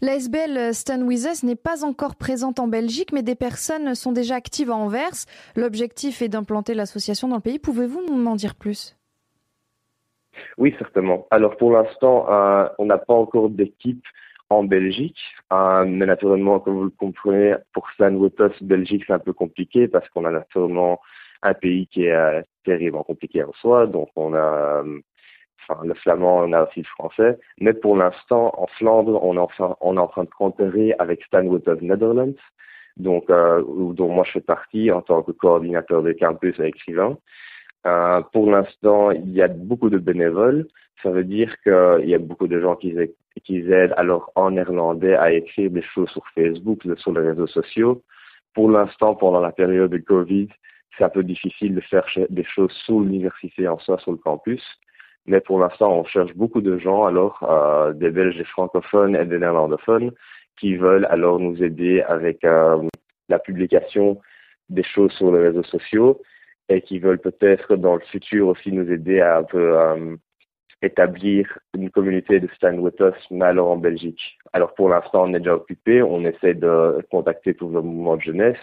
L'ASBL 0.00 0.72
Stan 0.74 1.00
With 1.02 1.42
n'est 1.42 1.56
pas 1.56 1.84
encore 1.84 2.14
présente 2.14 2.60
en 2.60 2.68
Belgique, 2.68 3.12
mais 3.12 3.22
des 3.22 3.34
personnes 3.34 3.96
sont 3.96 4.12
déjà 4.12 4.36
actives 4.36 4.70
à 4.70 4.76
Anvers. 4.76 5.26
L'objectif 5.56 6.22
est 6.22 6.28
d'implanter 6.28 6.74
l'association 6.74 7.26
dans 7.26 7.36
le 7.36 7.42
pays. 7.42 7.58
Pouvez-vous 7.58 8.02
m'en 8.14 8.36
dire 8.36 8.54
plus? 8.54 8.96
Oui, 10.56 10.74
certainement. 10.78 11.26
Alors 11.32 11.56
pour 11.56 11.72
l'instant, 11.72 12.30
euh, 12.30 12.68
on 12.78 12.86
n'a 12.86 12.98
pas 12.98 13.14
encore 13.14 13.50
d'équipe 13.50 14.04
en 14.50 14.64
Belgique. 14.64 15.18
Euh, 15.52 15.84
mais 15.86 16.06
naturellement, 16.06 16.60
comme 16.60 16.74
vous 16.74 16.84
le 16.84 16.90
comprenez, 16.90 17.54
pour 17.72 17.90
Stan 17.90 18.12
Wotos, 18.12 18.52
Belgique, 18.62 19.04
c'est 19.06 19.12
un 19.12 19.18
peu 19.18 19.32
compliqué 19.32 19.88
parce 19.88 20.08
qu'on 20.10 20.24
a 20.24 20.30
naturellement 20.30 21.00
un 21.42 21.54
pays 21.54 21.86
qui 21.88 22.04
est 22.04 22.12
euh, 22.12 22.42
terriblement 22.68 23.04
compliqué 23.04 23.42
en 23.42 23.52
soi. 23.54 23.86
Donc, 23.86 24.08
on 24.16 24.34
a 24.34 24.82
enfin, 25.68 25.84
le 25.84 25.94
flamand, 25.94 26.40
on 26.44 26.52
a 26.52 26.64
aussi 26.64 26.80
le 26.80 26.86
français. 26.96 27.38
Mais 27.60 27.72
pour 27.72 27.96
l'instant, 27.96 28.52
en 28.56 28.66
Flandre, 28.78 29.22
on 29.22 29.36
est, 29.36 29.98
en 29.98 30.06
train 30.08 30.24
de 30.24 30.30
coopérer 30.30 30.94
avec 30.98 31.22
Stan 31.24 31.44
Wotos 31.44 31.80
Netherlands, 31.80 32.40
donc, 32.96 33.30
euh, 33.30 33.62
dont 33.94 34.08
moi 34.08 34.24
je 34.24 34.32
fais 34.32 34.40
partie 34.40 34.90
en 34.90 35.02
tant 35.02 35.22
que 35.22 35.32
coordinateur 35.32 36.02
de 36.02 36.12
campus 36.12 36.58
et 36.60 36.66
écrivain. 36.66 37.16
Euh, 37.86 38.20
pour 38.32 38.50
l'instant, 38.50 39.12
il 39.12 39.32
y 39.32 39.42
a 39.42 39.48
beaucoup 39.48 39.90
de 39.90 39.98
bénévoles. 39.98 40.66
Ça 41.02 41.10
veut 41.10 41.24
dire 41.24 41.54
qu'il 41.62 42.08
y 42.08 42.14
a 42.14 42.18
beaucoup 42.18 42.48
de 42.48 42.60
gens 42.60 42.74
qui, 42.74 42.94
qui 43.44 43.58
aident 43.72 43.94
alors 43.96 44.32
en 44.34 44.50
néerlandais 44.50 45.14
à 45.14 45.32
écrire 45.32 45.70
des 45.70 45.82
choses 45.82 46.10
sur 46.10 46.26
Facebook, 46.34 46.82
sur 46.96 47.12
les 47.12 47.28
réseaux 47.28 47.46
sociaux. 47.46 48.02
Pour 48.54 48.68
l'instant, 48.68 49.14
pendant 49.14 49.40
la 49.40 49.52
période 49.52 49.92
de 49.92 49.98
Covid, 49.98 50.48
c'est 50.96 51.04
un 51.04 51.08
peu 51.08 51.22
difficile 51.22 51.74
de 51.74 51.80
faire 51.80 52.04
des 52.30 52.44
choses 52.44 52.72
sur 52.84 53.00
l'université 53.00 53.68
en 53.68 53.78
soi, 53.78 53.98
sur 53.98 54.12
le 54.12 54.18
campus. 54.18 54.62
Mais 55.26 55.40
pour 55.40 55.60
l'instant, 55.60 55.92
on 55.92 56.04
cherche 56.04 56.34
beaucoup 56.34 56.60
de 56.60 56.78
gens, 56.78 57.04
alors 57.04 57.42
euh, 57.42 57.92
des 57.92 58.10
Belges 58.10 58.40
et 58.40 58.44
francophones 58.44 59.14
et 59.14 59.26
des 59.26 59.38
néerlandophones, 59.38 60.12
qui 60.58 60.76
veulent 60.76 61.06
alors 61.10 61.38
nous 61.38 61.62
aider 61.62 62.00
avec 62.02 62.42
la 62.42 63.38
publication 63.38 64.20
des 64.70 64.82
choses 64.82 65.12
sur 65.12 65.30
les 65.32 65.40
réseaux 65.40 65.62
sociaux 65.62 66.20
et 66.68 66.82
qui 66.82 66.98
veulent 66.98 67.20
peut-être 67.20 67.76
dans 67.76 67.94
le 67.94 68.00
futur 68.00 68.48
aussi 68.48 68.72
nous 68.72 68.90
aider 68.90 69.20
à 69.20 69.38
un 69.38 69.44
peu 69.44 69.76
établir 70.82 71.58
une 71.74 71.90
communauté 71.90 72.40
de 72.40 72.48
Stand 72.54 72.78
With 72.78 73.00
Us, 73.00 73.14
mais 73.30 73.46
alors 73.46 73.70
en 73.70 73.76
Belgique. 73.76 74.38
Alors 74.52 74.74
pour 74.74 74.88
l'instant, 74.88 75.24
on 75.24 75.34
est 75.34 75.40
déjà 75.40 75.54
occupé, 75.54 76.02
on 76.02 76.24
essaie 76.24 76.54
de 76.54 77.04
contacter 77.10 77.54
tous 77.54 77.70
le 77.70 77.82
mouvements 77.82 78.16
de 78.16 78.22
jeunesse 78.22 78.58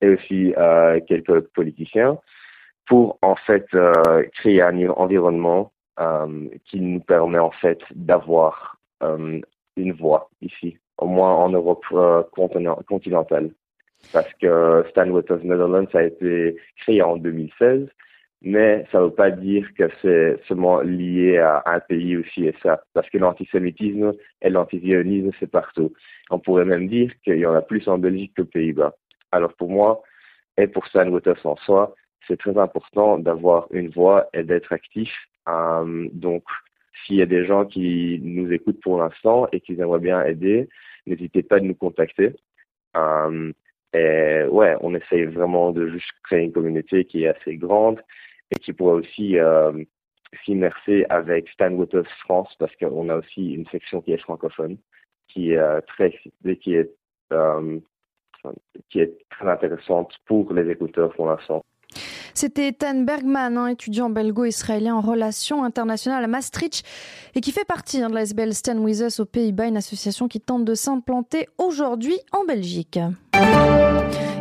et 0.00 0.08
aussi 0.08 0.54
euh, 0.56 1.00
quelques 1.06 1.40
politiciens 1.54 2.18
pour 2.86 3.18
en 3.22 3.36
fait 3.36 3.66
euh, 3.74 4.24
créer 4.34 4.62
un 4.62 4.88
environnement 4.90 5.72
euh, 5.98 6.48
qui 6.64 6.80
nous 6.80 7.00
permet 7.00 7.38
en 7.38 7.50
fait 7.50 7.78
d'avoir 7.94 8.76
une 9.76 9.92
voix 9.94 10.28
ici, 10.42 10.76
au 10.98 11.06
moins 11.06 11.34
en 11.34 11.48
Europe 11.48 11.84
continentale. 12.86 13.50
Parce 14.12 14.30
que 14.34 14.84
With 15.10 15.30
Us 15.30 15.42
Netherlands 15.42 15.88
a 15.94 16.02
été 16.02 16.56
créé 16.76 17.00
en 17.00 17.16
2016 17.16 17.88
mais 18.42 18.86
ça 18.90 18.98
ne 18.98 19.04
veut 19.04 19.14
pas 19.14 19.30
dire 19.30 19.68
que 19.74 19.88
c'est 20.00 20.40
seulement 20.48 20.80
lié 20.80 21.38
à 21.38 21.62
un 21.66 21.80
pays 21.80 22.16
aussi 22.16 22.46
et 22.46 22.54
ça, 22.62 22.82
parce 22.94 23.08
que 23.10 23.18
l'antisémitisme 23.18 24.12
et 24.40 24.48
l'antisionisme, 24.48 25.30
c'est 25.38 25.50
partout. 25.50 25.92
On 26.30 26.38
pourrait 26.38 26.64
même 26.64 26.88
dire 26.88 27.12
qu'il 27.22 27.36
y 27.36 27.46
en 27.46 27.54
a 27.54 27.60
plus 27.60 27.86
en 27.88 27.98
Belgique 27.98 28.32
qu'aux 28.36 28.44
Pays-Bas. 28.46 28.94
Alors 29.32 29.54
pour 29.54 29.70
moi, 29.70 30.02
et 30.56 30.66
pour 30.66 30.86
Stan 30.86 31.10
en 31.10 31.56
soi, 31.56 31.94
c'est 32.26 32.38
très 32.38 32.56
important 32.58 33.18
d'avoir 33.18 33.66
une 33.70 33.88
voix 33.88 34.28
et 34.32 34.42
d'être 34.42 34.72
actif. 34.72 35.10
Euh, 35.48 36.08
donc, 36.12 36.44
s'il 37.04 37.16
y 37.16 37.22
a 37.22 37.26
des 37.26 37.46
gens 37.46 37.64
qui 37.64 38.20
nous 38.22 38.52
écoutent 38.52 38.80
pour 38.80 38.98
l'instant 38.98 39.48
et 39.52 39.60
qui 39.60 39.72
aimeraient 39.72 40.00
bien 40.00 40.22
aider, 40.24 40.68
n'hésitez 41.06 41.42
pas 41.42 41.56
à 41.56 41.60
nous 41.60 41.74
contacter. 41.74 42.34
Euh, 42.96 43.52
et 43.92 44.44
ouais, 44.48 44.76
on 44.80 44.94
essaye 44.94 45.24
vraiment 45.24 45.72
de 45.72 45.88
juste 45.88 46.10
créer 46.24 46.44
une 46.44 46.52
communauté 46.52 47.04
qui 47.04 47.24
est 47.24 47.28
assez 47.28 47.56
grande 47.56 48.00
et 48.50 48.56
qui 48.56 48.72
pourrait 48.72 49.00
aussi 49.00 49.38
euh, 49.38 49.72
s'immerser 50.44 51.06
avec 51.08 51.48
Stan 51.48 51.72
Waters 51.72 52.10
France 52.20 52.54
parce 52.58 52.74
qu'on 52.76 53.08
a 53.08 53.16
aussi 53.16 53.54
une 53.54 53.66
section 53.68 54.00
qui 54.00 54.12
est 54.12 54.18
francophone 54.18 54.76
qui 55.28 55.52
est 55.52 55.58
euh, 55.58 55.80
très 55.86 56.12
qui 56.60 56.74
est 56.74 56.90
qui 58.90 59.00
est 59.00 59.18
très 59.30 59.48
intéressante 59.48 60.12
pour 60.26 60.52
les 60.52 60.70
écouteurs 60.70 61.12
pour 61.14 61.28
l'instant. 61.28 61.62
C'était 62.34 62.72
Tan 62.72 63.02
Bergman, 63.02 63.58
un 63.58 63.66
étudiant 63.66 64.10
belgo-israélien 64.10 64.94
en 64.94 65.00
relations 65.00 65.64
internationales 65.64 66.22
à 66.22 66.28
Maastricht 66.28 66.84
et 67.34 67.40
qui 67.40 67.50
fait 67.52 67.64
partie 67.64 68.00
hein, 68.00 68.08
de 68.08 68.14
la 68.14 68.22
SBL 68.22 68.54
Stan 68.54 68.76
With 68.76 69.00
Us 69.00 69.20
aux 69.20 69.24
Pays-Bas, 69.24 69.66
une 69.66 69.76
association 69.76 70.28
qui 70.28 70.40
tente 70.40 70.64
de 70.64 70.74
s'implanter 70.74 71.48
aujourd'hui 71.58 72.18
en 72.32 72.44
Belgique. 72.44 73.00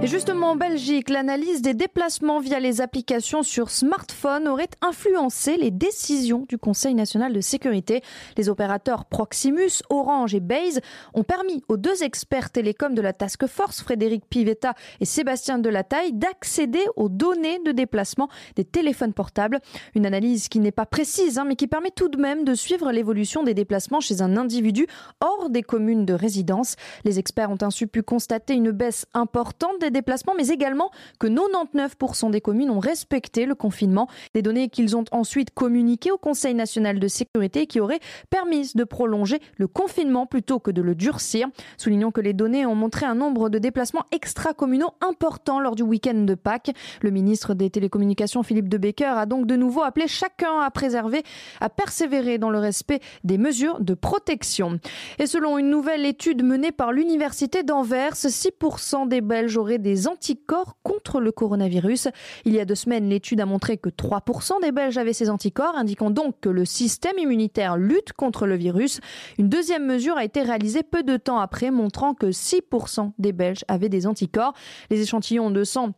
Et 0.01 0.07
justement, 0.07 0.51
en 0.51 0.55
Belgique, 0.55 1.09
l'analyse 1.09 1.61
des 1.61 1.73
déplacements 1.73 2.39
via 2.39 2.61
les 2.61 2.79
applications 2.79 3.43
sur 3.43 3.69
smartphone 3.69 4.47
aurait 4.47 4.69
influencé 4.81 5.57
les 5.57 5.71
décisions 5.71 6.45
du 6.47 6.57
Conseil 6.57 6.93
national 6.93 7.33
de 7.33 7.41
sécurité. 7.41 8.01
Les 8.37 8.47
opérateurs 8.47 9.03
Proximus, 9.03 9.83
Orange 9.89 10.33
et 10.33 10.39
Base 10.39 10.79
ont 11.13 11.23
permis 11.23 11.65
aux 11.67 11.75
deux 11.75 12.01
experts 12.01 12.49
télécoms 12.49 12.95
de 12.95 13.01
la 13.01 13.11
Task 13.11 13.45
Force, 13.47 13.81
Frédéric 13.81 14.23
Pivetta 14.29 14.73
et 15.01 15.05
Sébastien 15.05 15.59
Delataille, 15.59 16.13
d'accéder 16.13 16.85
aux 16.95 17.09
données 17.09 17.59
de 17.65 17.73
déplacement 17.73 18.29
des 18.55 18.63
téléphones 18.63 19.13
portables. 19.13 19.59
Une 19.95 20.05
analyse 20.05 20.47
qui 20.47 20.59
n'est 20.59 20.71
pas 20.71 20.85
précise, 20.85 21.37
hein, 21.39 21.45
mais 21.45 21.57
qui 21.57 21.67
permet 21.67 21.91
tout 21.91 22.07
de 22.07 22.17
même 22.17 22.45
de 22.45 22.53
suivre 22.53 22.93
l'évolution 22.93 23.43
des 23.43 23.53
déplacements 23.53 23.99
chez 23.99 24.21
un 24.21 24.37
individu 24.37 24.87
hors 25.19 25.49
des 25.49 25.61
communes 25.61 26.05
de 26.05 26.13
résidence. 26.13 26.77
Les 27.03 27.19
experts 27.19 27.51
ont 27.51 27.57
ainsi 27.61 27.85
pu 27.85 28.01
constater 28.01 28.53
une 28.53 28.71
baisse 28.71 29.05
importante 29.13 29.79
des 29.79 29.88
déplacements, 29.91 30.33
mais 30.37 30.47
également 30.47 30.91
que 31.19 31.27
99% 31.27 32.31
des 32.31 32.41
communes 32.41 32.69
ont 32.69 32.79
respecté 32.79 33.45
le 33.45 33.55
confinement. 33.55 34.07
Des 34.33 34.41
données 34.41 34.69
qu'ils 34.69 34.95
ont 34.95 35.05
ensuite 35.11 35.51
communiquées 35.51 36.11
au 36.11 36.17
Conseil 36.17 36.53
national 36.53 36.99
de 36.99 37.07
sécurité 37.07 37.67
qui 37.67 37.79
auraient 37.79 37.99
permis 38.29 38.71
de 38.75 38.83
prolonger 38.83 39.39
le 39.57 39.67
confinement 39.67 40.25
plutôt 40.25 40.59
que 40.59 40.71
de 40.71 40.81
le 40.81 40.95
durcir. 40.95 41.47
Soulignons 41.77 42.11
que 42.11 42.21
les 42.21 42.33
données 42.33 42.65
ont 42.65 42.75
montré 42.75 43.05
un 43.05 43.15
nombre 43.15 43.49
de 43.49 43.59
déplacements 43.59 44.05
extra-communaux 44.11 44.91
importants 45.01 45.59
lors 45.59 45.75
du 45.75 45.83
week-end 45.83 46.25
de 46.25 46.35
Pâques. 46.35 46.71
Le 47.01 47.11
ministre 47.11 47.53
des 47.53 47.69
Télécommunications, 47.69 48.43
Philippe 48.43 48.69
de 48.69 48.77
Becker, 48.77 49.17
a 49.17 49.25
donc 49.25 49.45
de 49.45 49.55
nouveau 49.55 49.83
appelé 49.83 50.07
chacun 50.07 50.59
à 50.61 50.69
préserver, 50.71 51.23
à 51.59 51.69
persévérer 51.69 52.37
dans 52.37 52.49
le 52.49 52.59
respect 52.59 52.99
des 53.23 53.37
mesures 53.37 53.79
de 53.79 53.93
protection. 53.93 54.79
Et 55.17 55.25
selon 55.25 55.57
une 55.57 55.69
nouvelle 55.69 56.05
étude 56.05 56.43
menée 56.43 56.71
par 56.71 56.91
l'Université 56.91 57.63
d'Anvers, 57.63 58.13
6% 58.13 59.07
des 59.07 59.21
Belges 59.21 59.57
auraient 59.57 59.78
des 59.79 60.07
anticorps 60.07 60.77
contre 60.83 61.19
le 61.19 61.31
coronavirus. 61.31 62.09
Il 62.45 62.53
y 62.53 62.59
a 62.59 62.65
deux 62.65 62.75
semaines, 62.75 63.09
l'étude 63.09 63.41
a 63.41 63.45
montré 63.45 63.77
que 63.77 63.89
3% 63.89 64.61
des 64.61 64.71
Belges 64.71 64.97
avaient 64.97 65.13
ces 65.13 65.29
anticorps, 65.29 65.75
indiquant 65.75 66.11
donc 66.11 66.39
que 66.41 66.49
le 66.49 66.65
système 66.65 67.17
immunitaire 67.17 67.77
lutte 67.77 68.13
contre 68.13 68.45
le 68.45 68.55
virus. 68.55 68.99
Une 69.37 69.49
deuxième 69.49 69.85
mesure 69.85 70.17
a 70.17 70.23
été 70.23 70.41
réalisée 70.41 70.83
peu 70.83 71.03
de 71.03 71.17
temps 71.17 71.39
après, 71.39 71.71
montrant 71.71 72.13
que 72.13 72.27
6% 72.27 73.11
des 73.17 73.31
Belges 73.31 73.65
avaient 73.67 73.89
des 73.89 74.07
anticorps. 74.07 74.53
Les 74.89 75.01
échantillons 75.01 75.51
de 75.51 75.63
sang 75.63 75.93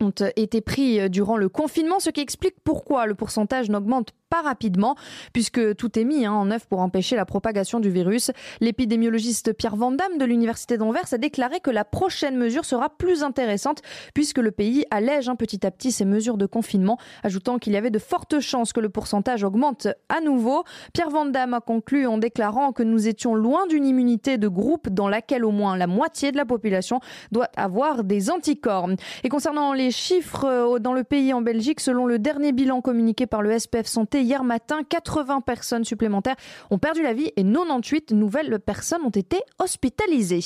ont 0.00 0.12
été 0.36 0.60
pris 0.60 1.10
durant 1.10 1.36
le 1.36 1.48
confinement, 1.48 2.00
ce 2.00 2.10
qui 2.10 2.20
explique 2.20 2.54
pourquoi 2.64 3.06
le 3.06 3.14
pourcentage 3.14 3.68
n'augmente 3.68 4.12
pas 4.30 4.42
rapidement, 4.42 4.94
puisque 5.32 5.74
tout 5.76 5.98
est 5.98 6.04
mis 6.04 6.24
hein, 6.24 6.32
en 6.32 6.50
œuvre 6.50 6.64
pour 6.66 6.80
empêcher 6.80 7.16
la 7.16 7.26
propagation 7.26 7.80
du 7.80 7.90
virus. 7.90 8.30
L'épidémiologiste 8.60 9.52
Pierre 9.52 9.76
Vandamme 9.76 10.18
de 10.18 10.24
l'Université 10.24 10.78
d'Anvers 10.78 11.12
a 11.12 11.18
déclaré 11.18 11.60
que 11.60 11.70
la 11.70 11.84
prochaine 11.84 12.36
mesure 12.36 12.64
sera 12.64 12.88
plus 12.88 13.24
intéressante, 13.24 13.82
puisque 14.14 14.38
le 14.38 14.52
pays 14.52 14.84
allège 14.90 15.28
hein, 15.28 15.34
petit 15.34 15.66
à 15.66 15.70
petit 15.72 15.90
ses 15.90 16.04
mesures 16.04 16.36
de 16.36 16.46
confinement, 16.46 16.96
ajoutant 17.24 17.58
qu'il 17.58 17.72
y 17.72 17.76
avait 17.76 17.90
de 17.90 17.98
fortes 17.98 18.38
chances 18.40 18.72
que 18.72 18.80
le 18.80 18.88
pourcentage 18.88 19.42
augmente 19.42 19.88
à 20.08 20.20
nouveau. 20.20 20.64
Pierre 20.92 21.10
Vandamme 21.10 21.54
a 21.54 21.60
conclu 21.60 22.06
en 22.06 22.18
déclarant 22.18 22.72
que 22.72 22.84
nous 22.84 23.08
étions 23.08 23.34
loin 23.34 23.66
d'une 23.66 23.84
immunité 23.84 24.38
de 24.38 24.46
groupe 24.46 24.88
dans 24.88 25.08
laquelle 25.08 25.44
au 25.44 25.50
moins 25.50 25.76
la 25.76 25.88
moitié 25.88 26.30
de 26.30 26.36
la 26.36 26.44
population 26.44 27.00
doit 27.32 27.48
avoir 27.56 28.04
des 28.04 28.30
anticorps. 28.30 28.90
Et 29.24 29.28
concernant 29.28 29.72
les 29.72 29.90
chiffres 29.90 30.44
euh, 30.44 30.78
dans 30.78 30.92
le 30.92 31.02
pays 31.02 31.32
en 31.32 31.42
Belgique, 31.42 31.80
selon 31.80 32.06
le 32.06 32.18
dernier 32.18 32.52
bilan 32.52 32.80
communiqué 32.80 33.26
par 33.26 33.42
le 33.42 33.58
SPF 33.58 33.86
Santé, 33.86 34.19
hier 34.22 34.44
matin, 34.44 34.82
80 34.88 35.40
personnes 35.40 35.84
supplémentaires 35.84 36.36
ont 36.70 36.78
perdu 36.78 37.02
la 37.02 37.12
vie 37.12 37.32
et 37.36 37.44
98 37.44 38.12
nouvelles 38.12 38.58
personnes 38.58 39.02
ont 39.04 39.10
été 39.10 39.40
hospitalisées. 39.58 40.40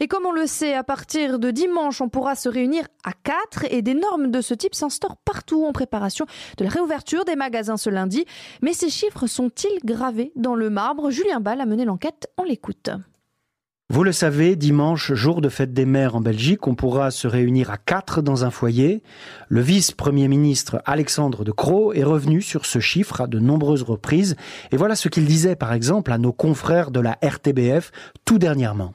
Et 0.00 0.08
comme 0.08 0.26
on 0.26 0.32
le 0.32 0.46
sait, 0.46 0.74
à 0.74 0.84
partir 0.84 1.38
de 1.38 1.50
dimanche, 1.50 2.00
on 2.00 2.08
pourra 2.08 2.34
se 2.34 2.48
réunir 2.48 2.86
à 3.04 3.12
4 3.12 3.66
et 3.70 3.82
des 3.82 3.94
normes 3.94 4.30
de 4.30 4.40
ce 4.40 4.54
type 4.54 4.74
s'instaurent 4.74 5.16
partout 5.16 5.64
en 5.64 5.72
préparation 5.72 6.26
de 6.58 6.64
la 6.64 6.70
réouverture 6.70 7.24
des 7.24 7.36
magasins 7.36 7.76
ce 7.76 7.90
lundi. 7.90 8.24
Mais 8.62 8.72
ces 8.72 8.90
chiffres 8.90 9.26
sont-ils 9.26 9.78
gravés 9.84 10.32
dans 10.36 10.54
le 10.54 10.70
marbre? 10.70 11.10
Julien 11.10 11.40
Ball 11.40 11.60
a 11.60 11.66
mené 11.66 11.84
l'enquête, 11.84 12.28
on 12.38 12.44
l'écoute. 12.44 12.90
Vous 13.92 14.04
le 14.04 14.12
savez, 14.12 14.56
dimanche, 14.56 15.12
jour 15.12 15.42
de 15.42 15.50
fête 15.50 15.74
des 15.74 15.84
mères 15.84 16.16
en 16.16 16.22
Belgique, 16.22 16.66
on 16.66 16.74
pourra 16.74 17.10
se 17.10 17.28
réunir 17.28 17.70
à 17.70 17.76
quatre 17.76 18.22
dans 18.22 18.42
un 18.46 18.50
foyer. 18.50 19.02
Le 19.50 19.60
vice-premier 19.60 20.28
ministre 20.28 20.80
Alexandre 20.86 21.44
de 21.44 21.52
Croo 21.52 21.92
est 21.92 22.02
revenu 22.02 22.40
sur 22.40 22.64
ce 22.64 22.78
chiffre 22.78 23.20
à 23.20 23.26
de 23.26 23.38
nombreuses 23.38 23.82
reprises. 23.82 24.34
Et 24.70 24.78
voilà 24.78 24.96
ce 24.96 25.10
qu'il 25.10 25.26
disait, 25.26 25.56
par 25.56 25.74
exemple, 25.74 26.10
à 26.10 26.16
nos 26.16 26.32
confrères 26.32 26.90
de 26.90 27.00
la 27.00 27.18
RTBF 27.22 27.92
tout 28.24 28.38
dernièrement. 28.38 28.94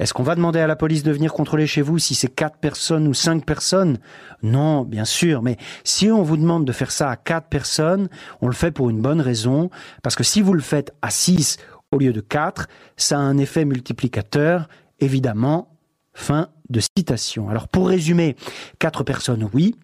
Est-ce 0.00 0.14
qu'on 0.14 0.22
va 0.22 0.34
demander 0.34 0.60
à 0.60 0.66
la 0.66 0.76
police 0.76 1.02
de 1.02 1.12
venir 1.12 1.30
contrôler 1.30 1.66
chez 1.66 1.82
vous 1.82 1.98
si 1.98 2.14
c'est 2.14 2.34
quatre 2.34 2.56
personnes 2.56 3.06
ou 3.06 3.12
cinq 3.12 3.44
personnes? 3.44 3.98
Non, 4.42 4.82
bien 4.82 5.04
sûr, 5.04 5.42
mais 5.42 5.58
si 5.84 6.10
on 6.10 6.22
vous 6.22 6.38
demande 6.38 6.64
de 6.64 6.72
faire 6.72 6.90
ça 6.90 7.10
à 7.10 7.16
quatre 7.16 7.48
personnes, 7.48 8.08
on 8.40 8.46
le 8.46 8.54
fait 8.54 8.70
pour 8.70 8.88
une 8.88 9.02
bonne 9.02 9.20
raison, 9.20 9.68
parce 10.02 10.16
que 10.16 10.24
si 10.24 10.40
vous 10.40 10.54
le 10.54 10.62
faites 10.62 10.94
à 11.02 11.10
six 11.10 11.58
au 11.92 11.98
lieu 11.98 12.12
de 12.12 12.20
4, 12.20 12.68
ça 12.96 13.16
a 13.16 13.20
un 13.20 13.38
effet 13.38 13.64
multiplicateur, 13.64 14.68
évidemment. 15.00 15.66
Fin 16.12 16.48
de 16.68 16.80
citation. 16.80 17.48
Alors 17.48 17.68
pour 17.68 17.88
résumer, 17.88 18.36
4 18.80 19.04
personnes, 19.04 19.48
oui, 19.54 19.76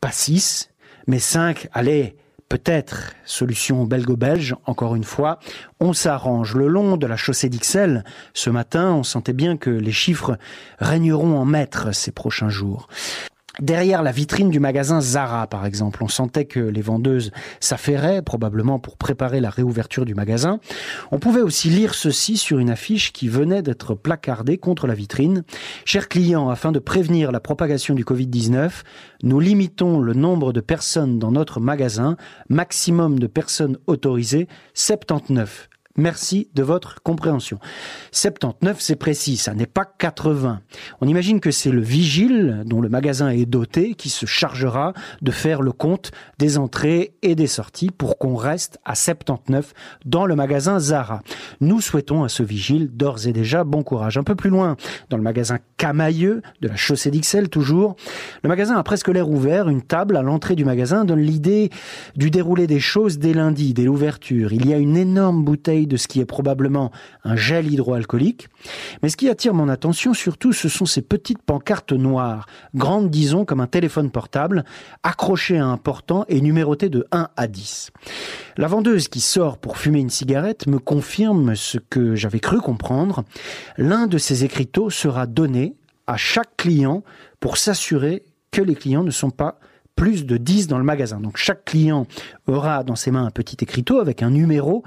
pas 0.00 0.12
6, 0.12 0.70
mais 1.06 1.18
5, 1.18 1.68
allez, 1.72 2.16
peut-être, 2.50 3.14
solution 3.24 3.84
belgo-belge, 3.84 4.54
encore 4.66 4.94
une 4.94 5.04
fois, 5.04 5.38
on 5.80 5.92
s'arrange. 5.94 6.54
Le 6.54 6.68
long 6.68 6.98
de 6.98 7.06
la 7.06 7.16
chaussée 7.16 7.48
d'Ixelles, 7.48 8.04
ce 8.34 8.50
matin, 8.50 8.92
on 8.92 9.02
sentait 9.02 9.32
bien 9.32 9.56
que 9.56 9.70
les 9.70 9.90
chiffres 9.90 10.36
régneront 10.78 11.38
en 11.38 11.46
maître 11.46 11.92
ces 11.92 12.12
prochains 12.12 12.50
jours. 12.50 12.88
Derrière 13.60 14.02
la 14.02 14.10
vitrine 14.10 14.48
du 14.48 14.58
magasin 14.58 15.00
Zara, 15.00 15.46
par 15.46 15.66
exemple, 15.66 16.02
on 16.02 16.08
sentait 16.08 16.46
que 16.46 16.60
les 16.60 16.80
vendeuses 16.80 17.30
s'affairaient, 17.60 18.22
probablement 18.22 18.78
pour 18.78 18.96
préparer 18.96 19.40
la 19.40 19.50
réouverture 19.50 20.04
du 20.04 20.14
magasin. 20.14 20.60
On 21.10 21.18
pouvait 21.18 21.42
aussi 21.42 21.68
lire 21.70 21.94
ceci 21.94 22.36
sur 22.36 22.58
une 22.58 22.70
affiche 22.70 23.12
qui 23.12 23.28
venait 23.28 23.62
d'être 23.62 23.94
placardée 23.94 24.58
contre 24.58 24.86
la 24.86 24.94
vitrine. 24.94 25.44
Chers 25.84 26.08
clients, 26.08 26.48
afin 26.48 26.72
de 26.72 26.78
prévenir 26.78 27.32
la 27.32 27.40
propagation 27.40 27.94
du 27.94 28.04
Covid-19, 28.04 28.70
nous 29.22 29.40
limitons 29.40 30.00
le 30.00 30.14
nombre 30.14 30.52
de 30.52 30.60
personnes 30.60 31.18
dans 31.18 31.32
notre 31.32 31.60
magasin, 31.60 32.16
maximum 32.48 33.18
de 33.18 33.26
personnes 33.26 33.78
autorisées, 33.86 34.48
79 34.74 35.69
Merci 36.00 36.48
de 36.54 36.62
votre 36.62 37.02
compréhension. 37.02 37.58
79, 38.12 38.78
c'est 38.80 38.96
précis, 38.96 39.36
ça 39.36 39.52
n'est 39.52 39.66
pas 39.66 39.84
80. 39.84 40.62
On 41.02 41.06
imagine 41.06 41.40
que 41.40 41.50
c'est 41.50 41.70
le 41.70 41.82
vigile 41.82 42.62
dont 42.64 42.80
le 42.80 42.88
magasin 42.88 43.28
est 43.28 43.44
doté 43.44 43.92
qui 43.92 44.08
se 44.08 44.24
chargera 44.24 44.94
de 45.20 45.30
faire 45.30 45.60
le 45.60 45.72
compte 45.72 46.10
des 46.38 46.56
entrées 46.56 47.12
et 47.20 47.34
des 47.34 47.46
sorties 47.46 47.90
pour 47.90 48.16
qu'on 48.16 48.34
reste 48.34 48.78
à 48.86 48.94
79 48.94 49.74
dans 50.06 50.24
le 50.24 50.34
magasin 50.34 50.78
Zara. 50.78 51.20
Nous 51.60 51.82
souhaitons 51.82 52.24
à 52.24 52.30
ce 52.30 52.42
vigile 52.42 52.88
d'ores 52.90 53.26
et 53.26 53.34
déjà 53.34 53.62
bon 53.64 53.82
courage. 53.82 54.16
Un 54.16 54.24
peu 54.24 54.34
plus 54.34 54.48
loin, 54.48 54.78
dans 55.10 55.18
le 55.18 55.22
magasin 55.22 55.58
Camailleux 55.76 56.40
de 56.62 56.68
la 56.68 56.76
chaussée 56.76 57.10
d'Ixelles 57.10 57.50
toujours, 57.50 57.96
le 58.42 58.48
magasin 58.48 58.76
a 58.76 58.82
presque 58.82 59.08
l'air 59.08 59.28
ouvert. 59.28 59.68
Une 59.68 59.82
table 59.82 60.16
à 60.16 60.22
l'entrée 60.22 60.56
du 60.56 60.64
magasin 60.64 61.04
donne 61.04 61.20
l'idée 61.20 61.68
du 62.16 62.30
déroulé 62.30 62.66
des 62.66 62.80
choses 62.80 63.18
dès 63.18 63.34
lundi, 63.34 63.74
dès 63.74 63.84
l'ouverture. 63.84 64.54
Il 64.54 64.66
y 64.66 64.72
a 64.72 64.78
une 64.78 64.96
énorme 64.96 65.44
bouteille 65.44 65.88
de 65.90 65.98
ce 65.98 66.08
qui 66.08 66.20
est 66.20 66.24
probablement 66.24 66.90
un 67.24 67.36
gel 67.36 67.70
hydroalcoolique. 67.70 68.48
Mais 69.02 69.10
ce 69.10 69.16
qui 69.16 69.28
attire 69.28 69.52
mon 69.52 69.68
attention 69.68 70.14
surtout, 70.14 70.52
ce 70.54 70.70
sont 70.70 70.86
ces 70.86 71.02
petites 71.02 71.42
pancartes 71.42 71.92
noires, 71.92 72.46
grandes 72.74 73.10
disons 73.10 73.44
comme 73.44 73.60
un 73.60 73.66
téléphone 73.66 74.10
portable, 74.10 74.64
accrochées 75.02 75.58
à 75.58 75.66
un 75.66 75.76
portant 75.76 76.24
et 76.28 76.40
numérotées 76.40 76.88
de 76.88 77.06
1 77.12 77.28
à 77.36 77.46
10. 77.46 77.90
La 78.56 78.68
vendeuse 78.68 79.08
qui 79.08 79.20
sort 79.20 79.58
pour 79.58 79.76
fumer 79.76 80.00
une 80.00 80.10
cigarette 80.10 80.66
me 80.66 80.78
confirme 80.78 81.54
ce 81.56 81.78
que 81.78 82.14
j'avais 82.14 82.40
cru 82.40 82.60
comprendre. 82.60 83.24
L'un 83.76 84.06
de 84.06 84.16
ces 84.16 84.44
écriteaux 84.44 84.90
sera 84.90 85.26
donné 85.26 85.74
à 86.06 86.16
chaque 86.16 86.56
client 86.56 87.02
pour 87.40 87.56
s'assurer 87.56 88.22
que 88.50 88.62
les 88.62 88.74
clients 88.74 89.04
ne 89.04 89.10
sont 89.10 89.30
pas 89.30 89.58
plus 90.00 90.24
de 90.24 90.38
10 90.38 90.66
dans 90.66 90.78
le 90.78 90.84
magasin. 90.84 91.20
Donc 91.20 91.36
chaque 91.36 91.66
client 91.66 92.06
aura 92.46 92.84
dans 92.84 92.96
ses 92.96 93.10
mains 93.10 93.26
un 93.26 93.30
petit 93.30 93.58
écriteau 93.60 93.98
avec 93.98 94.22
un 94.22 94.30
numéro 94.30 94.82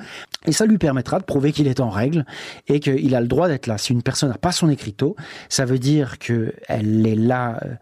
et 0.48 0.52
ça 0.52 0.66
lui 0.66 0.80
permettra 0.80 1.20
de 1.20 1.24
prouver 1.24 1.52
qu'il 1.52 1.68
est 1.68 1.80
en 1.82 1.92
règle 1.92 2.26
et 2.68 2.80
qu'il 2.80 3.14
a 3.14 3.22
le 3.22 3.28
droit 3.28 3.48
d'être 3.48 3.68
là. 3.68 3.78
Si 3.78 3.94
une 3.94 4.02
personne 4.02 4.30
n'a 4.30 4.40
pas 4.40 4.52
son 4.52 4.72
écriteau, 4.72 5.16
ça 5.50 5.66
veut 5.66 5.78
dire 5.78 6.18
qu'elle 6.18 7.06
est 7.06 7.14
là 7.16 7.60
euh, 7.64 7.76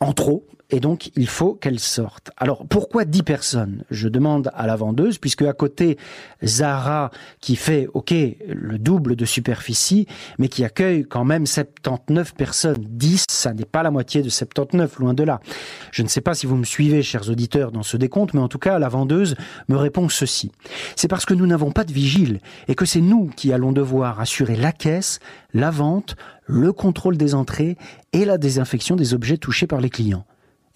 en 0.00 0.14
trop 0.14 0.46
et 0.72 0.80
donc 0.80 1.12
il 1.14 1.28
faut 1.28 1.54
qu'elle 1.54 1.78
sorte. 1.78 2.30
Alors 2.38 2.66
pourquoi 2.66 3.04
10 3.04 3.22
personnes? 3.22 3.84
Je 3.90 4.08
demande 4.08 4.50
à 4.54 4.66
la 4.66 4.74
vendeuse, 4.74 5.18
puisque 5.18 5.42
à 5.42 5.52
côté, 5.52 5.98
Zara, 6.42 7.10
qui 7.40 7.56
fait, 7.56 7.88
ok, 7.92 8.12
le 8.48 8.78
double 8.78 9.14
de 9.14 9.26
superficie, 9.26 10.06
mais 10.38 10.48
qui 10.48 10.64
accueille 10.64 11.04
quand 11.04 11.24
même 11.24 11.46
79 11.46 12.34
personnes. 12.34 12.84
10, 12.88 13.26
ça 13.30 13.52
n'est 13.52 13.66
pas 13.66 13.82
la 13.82 13.90
moitié 13.90 14.22
de 14.22 14.30
79, 14.30 14.98
loin 14.98 15.14
de 15.14 15.22
là. 15.22 15.40
Je 15.92 16.02
ne 16.02 16.08
sais 16.08 16.22
pas 16.22 16.34
si 16.34 16.46
vous 16.46 16.56
me 16.56 16.64
suivez, 16.64 17.02
chers 17.02 17.28
auditeurs, 17.28 17.70
dans 17.70 17.82
ce 17.82 17.98
décompte, 17.98 18.32
mais 18.32 18.40
en 18.40 18.48
tout 18.48 18.58
cas, 18.58 18.78
la 18.78 18.88
vendeuse 18.88 19.36
me 19.68 19.76
répond 19.76 20.08
ceci. 20.08 20.50
C'est 20.96 21.08
parce 21.08 21.26
que 21.26 21.34
nous 21.34 21.46
n'avons 21.46 21.70
pas 21.70 21.84
de 21.84 21.92
vigile 21.92 22.40
et 22.66 22.74
que 22.74 22.86
c'est 22.86 23.02
nous 23.02 23.30
qui 23.36 23.52
allons 23.52 23.72
devoir 23.72 24.20
assurer 24.20 24.56
la 24.56 24.72
caisse, 24.72 25.18
la 25.52 25.70
vente, 25.70 26.16
le 26.46 26.72
contrôle 26.72 27.18
des 27.18 27.34
entrées 27.34 27.76
et 28.14 28.24
la 28.24 28.38
désinfection 28.38 28.96
des 28.96 29.12
objets 29.12 29.36
touchés 29.36 29.66
par 29.66 29.80
les 29.80 29.90
clients 29.90 30.24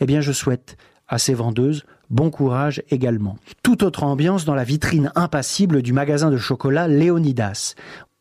eh 0.01 0.07
bien 0.07 0.21
je 0.21 0.33
souhaite 0.33 0.77
à 1.09 1.19
ces 1.19 1.35
vendeuses 1.35 1.85
bon 2.11 2.31
courage 2.31 2.83
également. 2.91 3.37
Toute 3.63 3.83
autre 3.83 4.05
ambiance 4.05 4.45
dans 4.45 4.55
la 4.55 4.65
vitrine 4.65 5.13
impassible 5.15 5.83
du 5.83 5.93
magasin 5.93 6.31
de 6.31 6.37
chocolat 6.37 6.89
Léonidas. 6.89 7.75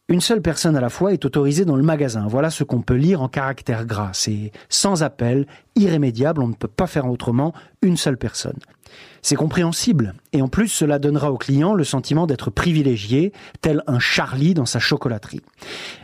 Une 0.07 0.21
seule 0.21 0.41
personne 0.41 0.75
à 0.75 0.81
la 0.81 0.89
fois 0.89 1.13
est 1.13 1.25
autorisée 1.25 1.65
dans 1.65 1.75
le 1.75 1.83
magasin. 1.83 2.27
Voilà 2.27 2.51
ce 2.51 2.63
qu'on 2.63 2.81
peut 2.81 2.93
lire 2.95 3.23
en 3.23 3.27
caractère 3.27 3.85
gras. 3.85 4.11
C'est 4.13 4.51
sans 4.69 5.01
appel, 5.01 5.47
irrémédiable, 5.75 6.43
on 6.43 6.47
ne 6.47 6.53
peut 6.53 6.67
pas 6.67 6.85
faire 6.85 7.09
autrement, 7.09 7.53
une 7.81 7.97
seule 7.97 8.17
personne. 8.17 8.59
C'est 9.23 9.35
compréhensible, 9.35 10.13
et 10.31 10.43
en 10.43 10.47
plus 10.47 10.67
cela 10.67 10.99
donnera 10.99 11.31
au 11.31 11.37
client 11.39 11.73
le 11.73 11.83
sentiment 11.83 12.27
d'être 12.27 12.51
privilégié, 12.51 13.33
tel 13.61 13.81
un 13.87 13.97
Charlie 13.97 14.53
dans 14.53 14.67
sa 14.67 14.77
chocolaterie. 14.77 15.41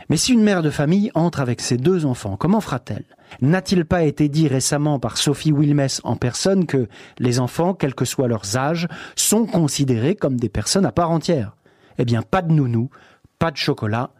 Mais 0.08 0.16
si 0.16 0.32
une 0.32 0.42
mère 0.42 0.62
de 0.62 0.70
famille 0.70 1.12
entre 1.14 1.38
avec 1.38 1.60
ses 1.60 1.76
deux 1.76 2.04
enfants, 2.04 2.36
comment 2.36 2.60
fera-t-elle? 2.60 3.04
N'a-t-il 3.40 3.84
pas 3.84 4.02
été 4.02 4.28
dit 4.28 4.48
récemment 4.48 4.98
par 4.98 5.16
Sophie 5.16 5.52
Wilmès 5.52 6.00
en 6.04 6.16
personne 6.16 6.66
que 6.66 6.88
les 7.18 7.40
enfants, 7.40 7.74
quels 7.74 7.94
que 7.94 8.04
soient 8.04 8.28
leurs 8.28 8.56
âges, 8.56 8.88
sont 9.16 9.46
considérés 9.46 10.14
comme 10.14 10.38
des 10.38 10.48
personnes 10.48 10.86
à 10.86 10.92
part 10.92 11.10
entière? 11.10 11.56
Eh 11.98 12.04
bien, 12.04 12.22
pas 12.22 12.42
de 12.42 12.52
nounou, 12.52 12.90
pas 13.38 13.50
de 13.50 13.56
chocolat, 13.56 14.10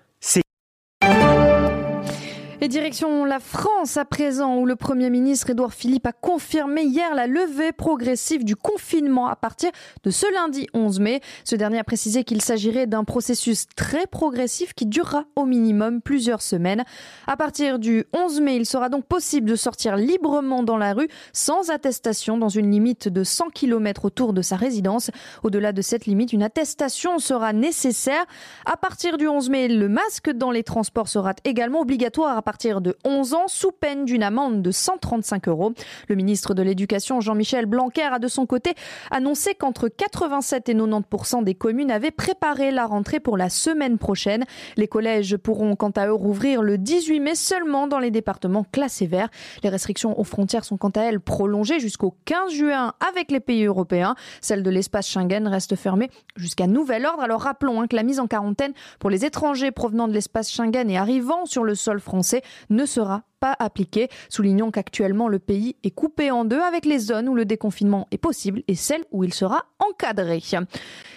et 2.63 2.69
direction 2.69 3.25
la 3.25 3.41
France 3.41 3.97
à 3.97 4.05
présent, 4.05 4.57
où 4.57 4.67
le 4.67 4.77
Premier 4.77 5.11
ministre 5.11 5.51
Édouard 5.51 5.75
Philippe 5.75 6.07
a 6.07 6.13
confirmé 6.13 6.85
hier 6.85 7.13
la 7.13 7.27
levée 7.27 7.73
progressive 7.73 8.45
du 8.45 8.55
confinement 8.55 9.27
à 9.27 9.35
partir 9.35 9.73
de 10.05 10.13
ce 10.13 10.33
lundi 10.33 10.69
11 10.73 11.01
mai. 11.01 11.21
Ce 11.43 11.57
dernier 11.57 11.81
a 11.81 11.85
précisé 11.85 12.23
qu'il 12.23 12.41
s'agirait 12.41 12.87
d'un 12.87 13.03
processus 13.03 13.67
très 13.75 14.07
progressif 14.07 14.75
qui 14.75 14.87
durera 14.87 15.25
au 15.35 15.45
minimum 15.45 16.01
plusieurs 16.01 16.41
semaines. 16.41 16.85
À 17.27 17.37
partir 17.37 17.81
du 17.81 18.05
11 18.13 18.41
mai, 18.41 18.55
il 18.55 18.65
sera 18.65 18.89
donc 18.89 19.07
possible 19.07 19.51
de 19.51 19.57
sortir 19.57 19.97
librement 19.97 20.63
dans 20.63 20.79
la 20.79 20.93
rue 20.93 21.09
sans 21.33 21.71
attestation 21.71 22.39
dans 22.39 22.49
une 22.49 22.71
limite 22.71 23.09
de 23.09 23.25
100 23.25 23.51
km 23.51 24.05
autour 24.05 24.33
de 24.33 24.41
sa 24.41 24.55
résidence. 24.55 25.11
Au-delà 25.43 25.73
de 25.73 25.83
cette 25.83 26.07
limite, 26.07 26.33
une 26.33 26.45
attestation 26.45 27.19
sera 27.19 27.53
nécessaire. 27.53 28.25
À 28.67 28.77
partir 28.77 29.19
du 29.19 29.27
11 29.27 29.51
mai, 29.51 29.67
le 29.67 29.89
masque 29.89 30.31
dans 30.31 30.53
les 30.53 30.63
transports 30.63 31.09
sera 31.09 31.35
également 31.43 31.81
obligatoire 31.81 32.37
à 32.37 32.43
partir 32.43 32.52
de 32.81 32.97
11 33.05 33.35
ans 33.35 33.49
sous 33.49 33.73
peine 33.73 34.05
d'une 34.05 34.23
amende 34.23 34.63
de 34.63 34.71
135 34.71 35.49
euros. 35.49 35.73
Le 36.09 36.15
ministre 36.15 36.55
de 36.55 36.63
l'Éducation, 36.63 37.21
Jean-Michel 37.21 37.67
Blanquer, 37.67 38.03
a 38.13 38.19
de 38.19 38.29
son 38.29 38.47
côté 38.47 38.75
annoncé 39.11 39.55
qu'entre 39.55 39.89
87 39.89 40.69
et 40.69 40.75
90% 40.75 41.45
des 41.45 41.55
communes 41.55 41.91
avaient 41.91 42.11
préparé 42.11 42.71
la 42.71 42.87
rentrée 42.87 43.21
pour 43.21 43.37
la 43.37 43.49
semaine 43.49 43.99
prochaine. 43.99 44.45
Les 44.77 44.87
collèges 44.87 45.37
pourront 45.37 45.77
quant 45.77 45.91
à 45.91 46.07
eux 46.07 46.13
rouvrir 46.13 46.63
le 46.63 46.79
18 46.79 47.21
mai 47.21 47.35
seulement 47.35 47.87
dans 47.87 47.99
les 47.99 48.11
départements 48.11 48.67
classés 48.71 49.07
verts. 49.07 49.31
Les 49.63 49.71
restrictions 49.71 50.19
aux 50.21 50.25
frontières 50.25 50.65
sont 50.65 50.77
quant 50.77 50.91
à 50.91 51.01
elles 51.01 51.21
prolongées 51.21 51.81
jusqu'au 51.81 52.15
15 52.27 52.53
juin 52.53 52.93
avec 53.01 53.31
les 53.31 53.41
pays 53.41 53.65
européens. 53.65 54.15
Celle 54.41 54.63
de 54.63 54.71
l'espace 54.71 55.09
Schengen 55.09 55.49
reste 55.49 55.75
fermée 55.75 56.11
jusqu'à 56.37 56.67
nouvel 56.67 57.07
ordre. 57.07 57.23
Alors 57.23 57.41
rappelons 57.41 57.81
hein, 57.81 57.87
que 57.87 57.97
la 57.97 58.03
mise 58.03 58.21
en 58.21 58.27
quarantaine 58.27 58.73
pour 59.01 59.11
les 59.11 59.25
étrangers 59.25 59.71
provenant 59.71 60.07
de 60.07 60.13
l'espace 60.13 60.51
Schengen 60.51 60.91
et 60.91 60.99
arrivant 60.99 61.47
sur 61.47 61.65
le 61.65 61.75
sol 61.75 61.99
français 61.99 62.42
ne 62.71 62.87
sera 62.87 63.23
pas 63.41 63.57
appliqué. 63.59 64.09
Soulignons 64.29 64.71
qu'actuellement 64.71 65.29
le 65.29 65.39
pays 65.39 65.77
est 65.83 65.91
coupé 65.91 66.31
en 66.31 66.45
deux 66.45 66.61
avec 66.61 66.87
les 66.87 66.99
zones 66.99 67.29
où 67.29 67.35
le 67.35 67.45
déconfinement 67.45 68.07
est 68.11 68.19
possible 68.19 68.63
et 68.69 68.75
celles 68.75 69.05
où 69.11 69.25
il 69.25 69.35
sera 69.35 69.65
encadré. 69.81 70.41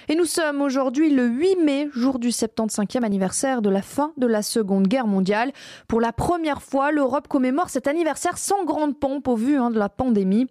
Et 0.08 0.16
nous 0.16 0.26
sommes 0.26 0.62
aujourd'hui 0.62 1.10
le 1.10 1.28
8 1.28 1.56
mai, 1.64 1.90
jour 1.94 2.20
du 2.20 2.30
75e 2.30 3.04
anniversaire 3.04 3.62
de 3.62 3.70
la 3.70 3.82
fin 3.82 4.14
de 4.18 4.28
la 4.28 4.42
Seconde 4.42 4.88
Guerre 4.88 5.08
mondiale. 5.08 5.52
Pour 5.88 6.02
la 6.02 6.12
première 6.12 6.62
fois, 6.62 6.92
l'Europe 6.92 7.28
commémore 7.28 7.70
cet 7.70 7.88
anniversaire 7.88 8.38
sans 8.38 8.66
grande 8.66 9.00
pompe 9.00 9.28
au 9.28 9.36
vu 9.36 9.58
hein, 9.58 9.72
de 9.72 9.80
la 9.80 9.90
pandémie. 9.90 10.48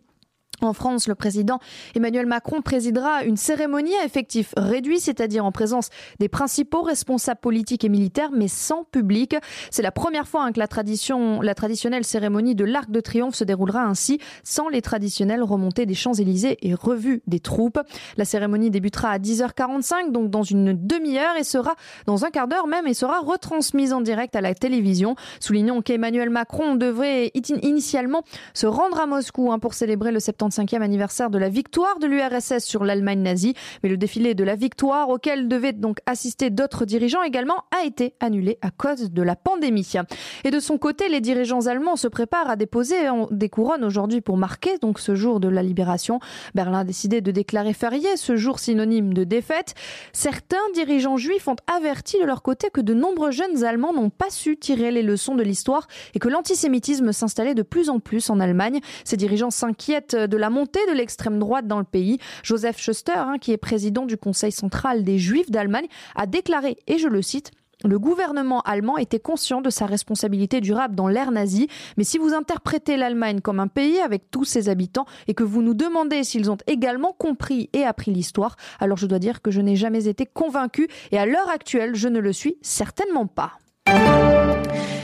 En 0.61 0.73
France, 0.73 1.09
le 1.09 1.15
président 1.15 1.59
Emmanuel 1.95 2.27
Macron 2.27 2.63
présidera 2.63 3.25
une 3.25 3.37
cérémonie 3.37 3.95
à 3.97 4.05
effectif 4.05 4.55
réduit, 4.57 5.01
c'est-à-dire 5.01 5.45
en 5.45 5.53
présence 5.53 5.91
des 6.21 6.29
principaux 6.29 6.83
responsables 6.83 7.41
politiques 7.41 7.85
et 7.85 7.89
militaires, 7.89 8.31
mais 8.33 8.49
sans 8.49 8.85
public. 8.85 9.37
C'est 9.71 9.83
la 9.83 9.91
première 9.91 10.29
fois 10.29 10.45
hein, 10.45 10.53
que 10.53 10.59
la, 10.59 10.69
tradition, 10.69 11.41
la 11.41 11.55
traditionnelle 11.55 12.05
cérémonie 12.05 12.55
de 12.55 12.65
l'Arc 12.65 12.91
de 12.91 13.01
Triomphe 13.01 13.35
se 13.35 13.45
déroulera 13.45 13.83
ainsi, 13.83 14.21
sans 14.43 14.69
les 14.69 14.81
traditionnelles 14.81 15.43
remontées 15.43 15.87
des 15.87 15.95
Champs-Élysées 15.95 16.59
et 16.63 16.75
revues 16.75 17.23
des 17.27 17.41
troupes. 17.41 17.81
La 18.17 18.25
cérémonie 18.25 18.71
débutera 18.71 19.11
à 19.11 19.19
10h45, 19.19 20.13
donc 20.13 20.31
dans 20.31 20.43
une 20.43 20.73
demi-heure, 20.87 21.37
et 21.37 21.45
sera 21.45 21.75
dans 22.07 22.25
un 22.25 22.31
quart 22.31 22.49
d'heure 22.49 22.67
même, 22.67 22.87
et 22.87 22.95
sera 22.95 23.21
retransmise 23.21 23.93
en 23.93 24.01
direct 24.01 24.37
à 24.37 24.41
la 24.41 24.55
télévision. 24.55 25.17
Soulignons 25.41 25.83
qu'Emmanuel 25.83 26.31
Macron 26.31 26.77
devrait 26.77 27.33
initialement 27.35 28.23
se 28.55 28.67
rendre 28.67 29.01
à 29.01 29.07
Moscou 29.07 29.51
hein, 29.53 29.59
pour 29.59 29.75
célébrer 29.75 30.13
le 30.13 30.21
septembre 30.21 30.44
75e 30.49 30.83
anniversaire 30.83 31.31
de 31.31 31.39
la 31.39 31.49
victoire 31.49 31.99
de 31.99 32.07
l'URSS 32.07 32.65
sur 32.65 32.85
l'Allemagne 32.85 33.23
nazie. 33.23 33.55
Mais 33.83 33.89
le 33.89 33.97
défilé 33.97 34.35
de 34.35 34.45
la 34.45 34.57
victoire, 34.57 35.09
auquel 35.09 35.49
devaient 35.49 35.73
donc 35.73 35.99
assister 36.07 36.51
d'autres 36.51 36.85
dirigeants 36.85 37.23
également, 37.23 37.65
a 37.79 37.85
été 37.85 38.15
annulé 38.21 38.59
à 38.63 38.71
cause 38.71 39.11
de 39.11 39.23
la 39.23 39.37
pandémie. 39.37 39.85
Et 40.45 40.51
de 40.51 40.61
son 40.61 40.79
côté, 40.79 41.09
les 41.09 41.21
dirigeants 41.21 41.67
allemands 41.67 41.97
se 41.97 42.09
préparent 42.09 42.49
à 42.49 42.57
déposer 42.57 42.97
des 43.31 43.49
couronnes 43.49 43.85
aujourd'hui 43.85 44.21
pour 44.21 44.37
marquer 44.37 44.79
donc 44.79 44.99
ce 44.99 45.15
jour 45.15 45.41
de 45.41 45.49
la 45.49 45.63
libération. 45.63 46.21
Berlin 46.55 46.81
a 46.81 46.85
décidé 46.85 47.21
de 47.21 47.31
déclarer 47.31 47.75
férié 47.75 48.17
ce 48.17 48.37
jour 48.37 48.59
synonyme 48.59 49.13
de 49.13 49.25
défaite. 49.25 49.75
Certains 50.13 50.57
dirigeants 50.75 51.17
juifs 51.17 51.49
ont 51.49 51.57
averti 51.75 52.19
de 52.19 52.25
leur 52.25 52.43
côté 52.43 52.71
que 52.71 52.81
de 52.81 52.95
nombreux 52.95 53.31
jeunes 53.31 53.65
Allemands 53.65 53.93
n'ont 53.93 54.11
pas 54.11 54.31
su 54.31 54.57
tirer 54.57 54.91
les 54.91 55.03
leçons 55.03 55.35
de 55.35 55.43
l'histoire 55.43 55.87
et 56.15 56.19
que 56.19 56.29
l'antisémitisme 56.29 57.13
s'installait 57.13 57.55
de 57.55 57.63
plus 57.63 57.91
en 57.91 58.01
plus 58.01 58.31
en 58.31 58.41
Allemagne. 58.41 58.81
Ces 59.05 59.17
dirigeants 59.17 59.51
s'inquiètent 59.51 60.17
de 60.17 60.34
la 60.37 60.51
montée 60.51 60.85
de 60.89 60.93
l'extrême 60.93 61.39
droite 61.39 61.67
dans 61.67 61.79
le 61.79 61.85
pays. 61.85 62.19
Joseph 62.43 62.79
Schuster, 62.79 63.13
hein, 63.17 63.37
qui 63.41 63.53
est 63.53 63.57
président 63.57 64.07
du 64.07 64.17
Conseil 64.17 64.53
central 64.53 65.05
des 65.05 65.19
Juifs 65.19 65.51
d'Allemagne, 65.51 65.87
a 66.15 66.27
déclaré, 66.27 66.77
et 66.87 66.99
je 66.99 67.09
le 67.09 67.23
cite, 67.23 67.51
Le 67.85 67.99
gouvernement 67.99 68.61
allemand 68.63 68.97
était 68.97 69.21
conscient 69.21 69.61
de 69.61 69.69
sa 69.69 69.85
responsabilité 69.85 70.61
durable 70.61 70.95
dans 70.95 71.09
l'ère 71.09 71.33
nazie, 71.33 71.69
mais 71.99 72.05
si 72.05 72.17
vous 72.17 72.33
interprétez 72.33 72.97
l'Allemagne 72.97 73.41
comme 73.41 73.61
un 73.61 73.69
pays 73.69 74.01
avec 74.01 74.31
tous 74.31 74.45
ses 74.45 74.69
habitants 74.71 75.05
et 75.27 75.35
que 75.35 75.43
vous 75.43 75.61
nous 75.61 75.75
demandez 75.75 76.25
s'ils 76.25 76.51
ont 76.51 76.57
également 76.67 77.13
compris 77.13 77.69
et 77.75 77.85
appris 77.85 78.13
l'histoire, 78.13 78.57
alors 78.81 78.97
je 78.97 79.07
dois 79.07 79.19
dire 79.19 79.43
que 79.43 79.51
je 79.51 79.61
n'ai 79.61 79.77
jamais 79.77 80.07
été 80.09 80.25
convaincu 80.25 80.89
et 81.13 81.19
à 81.19 81.27
l'heure 81.27 81.51
actuelle, 81.51 81.95
je 81.95 82.09
ne 82.09 82.21
le 82.21 82.33
suis 82.33 82.57
certainement 82.63 83.27
pas. 83.27 83.59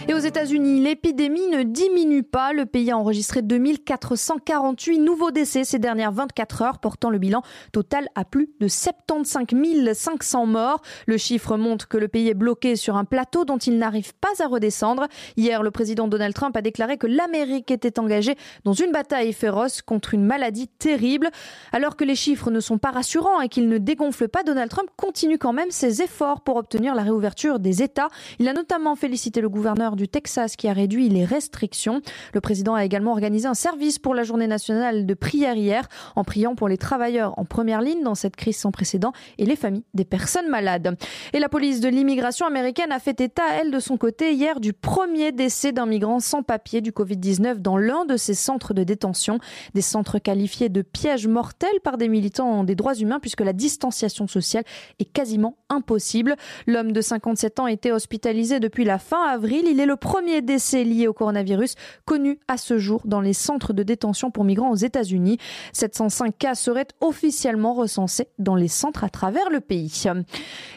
Et 0.08 0.14
aux 0.14 0.18
États-Unis, 0.18 0.80
l'épidémie 0.80 1.46
ne 1.48 1.62
diminue 1.62 2.22
pas. 2.22 2.52
Le 2.52 2.64
pays 2.64 2.90
a 2.90 2.96
enregistré 2.96 3.42
2448 3.42 4.98
nouveaux 4.98 5.30
décès 5.30 5.64
ces 5.64 5.78
dernières 5.78 6.12
24 6.12 6.62
heures, 6.62 6.78
portant 6.78 7.10
le 7.10 7.18
bilan 7.18 7.42
total 7.72 8.08
à 8.14 8.24
plus 8.24 8.48
de 8.60 8.68
75 8.68 9.92
500 9.92 10.46
morts. 10.46 10.80
Le 11.06 11.18
chiffre 11.18 11.56
montre 11.56 11.86
que 11.86 11.98
le 11.98 12.08
pays 12.08 12.28
est 12.28 12.34
bloqué 12.34 12.76
sur 12.76 12.96
un 12.96 13.04
plateau 13.04 13.44
dont 13.44 13.58
il 13.58 13.76
n'arrive 13.76 14.14
pas 14.14 14.42
à 14.42 14.46
redescendre. 14.46 15.06
Hier, 15.36 15.62
le 15.62 15.70
président 15.70 16.08
Donald 16.08 16.34
Trump 16.34 16.56
a 16.56 16.62
déclaré 16.62 16.96
que 16.96 17.06
l'Amérique 17.06 17.70
était 17.70 17.98
engagée 17.98 18.36
dans 18.64 18.72
une 18.72 18.92
bataille 18.92 19.32
féroce 19.34 19.82
contre 19.82 20.14
une 20.14 20.24
maladie 20.24 20.68
terrible. 20.68 21.28
Alors 21.72 21.96
que 21.96 22.04
les 22.04 22.16
chiffres 22.16 22.50
ne 22.50 22.60
sont 22.60 22.78
pas 22.78 22.90
rassurants 22.90 23.42
et 23.42 23.48
qu'il 23.48 23.68
ne 23.68 23.78
dégonfle 23.78 24.28
pas, 24.28 24.42
Donald 24.44 24.70
Trump 24.70 24.88
continue 24.96 25.38
quand 25.38 25.52
même 25.52 25.70
ses 25.70 26.02
efforts 26.02 26.40
pour 26.40 26.56
obtenir 26.56 26.94
la 26.94 27.02
réouverture 27.02 27.58
des 27.58 27.82
États. 27.82 28.08
Il 28.38 28.48
a 28.48 28.54
notamment 28.54 28.96
félicité 28.96 29.40
le 29.40 29.48
gouverneur 29.48 29.90
du 30.00 30.08
Texas 30.08 30.56
qui 30.56 30.66
a 30.66 30.72
réduit 30.72 31.10
les 31.10 31.24
restrictions. 31.24 32.00
Le 32.32 32.40
président 32.40 32.74
a 32.74 32.84
également 32.84 33.12
organisé 33.12 33.46
un 33.46 33.54
service 33.54 33.98
pour 33.98 34.14
la 34.14 34.22
journée 34.22 34.46
nationale 34.46 35.04
de 35.04 35.14
prière 35.14 35.54
hier 35.54 35.88
en 36.16 36.24
priant 36.24 36.54
pour 36.54 36.68
les 36.68 36.78
travailleurs 36.78 37.38
en 37.38 37.44
première 37.44 37.82
ligne 37.82 38.02
dans 38.02 38.14
cette 38.14 38.34
crise 38.34 38.56
sans 38.56 38.70
précédent 38.70 39.12
et 39.36 39.44
les 39.44 39.56
familles 39.56 39.84
des 39.92 40.06
personnes 40.06 40.48
malades. 40.48 40.96
Et 41.34 41.38
la 41.38 41.50
police 41.50 41.80
de 41.80 41.88
l'immigration 41.88 42.46
américaine 42.46 42.92
a 42.92 42.98
fait 42.98 43.20
état, 43.20 43.42
elle, 43.60 43.70
de 43.70 43.78
son 43.78 43.98
côté, 43.98 44.32
hier 44.32 44.58
du 44.58 44.72
premier 44.72 45.32
décès 45.32 45.72
d'un 45.72 45.86
migrant 45.86 46.18
sans 46.18 46.42
papier 46.42 46.80
du 46.80 46.92
Covid-19 46.92 47.56
dans 47.58 47.76
l'un 47.76 48.06
de 48.06 48.16
ses 48.16 48.34
centres 48.34 48.72
de 48.72 48.84
détention. 48.84 49.38
Des 49.74 49.82
centres 49.82 50.18
qualifiés 50.18 50.70
de 50.70 50.80
pièges 50.80 51.28
mortels 51.28 51.80
par 51.84 51.98
des 51.98 52.08
militants 52.08 52.64
des 52.64 52.74
droits 52.74 52.94
humains 52.94 53.20
puisque 53.20 53.42
la 53.42 53.52
distanciation 53.52 54.26
sociale 54.26 54.64
est 54.98 55.04
quasiment 55.04 55.56
impossible. 55.68 56.36
L'homme 56.66 56.92
de 56.92 57.02
57 57.02 57.60
ans 57.60 57.66
était 57.66 57.92
hospitalisé 57.92 58.60
depuis 58.60 58.84
la 58.84 58.98
fin 58.98 59.22
avril. 59.28 59.66
Le 59.86 59.96
premier 59.96 60.42
décès 60.42 60.84
lié 60.84 61.08
au 61.08 61.12
coronavirus 61.12 61.74
connu 62.04 62.38
à 62.48 62.56
ce 62.56 62.78
jour 62.78 63.02
dans 63.04 63.20
les 63.20 63.32
centres 63.32 63.72
de 63.72 63.82
détention 63.82 64.30
pour 64.30 64.44
migrants 64.44 64.70
aux 64.70 64.76
États-Unis. 64.76 65.38
705 65.72 66.36
cas 66.36 66.54
seraient 66.54 66.86
officiellement 67.00 67.74
recensés 67.74 68.28
dans 68.38 68.54
les 68.54 68.68
centres 68.68 69.04
à 69.04 69.08
travers 69.08 69.50
le 69.50 69.60
pays. 69.60 69.90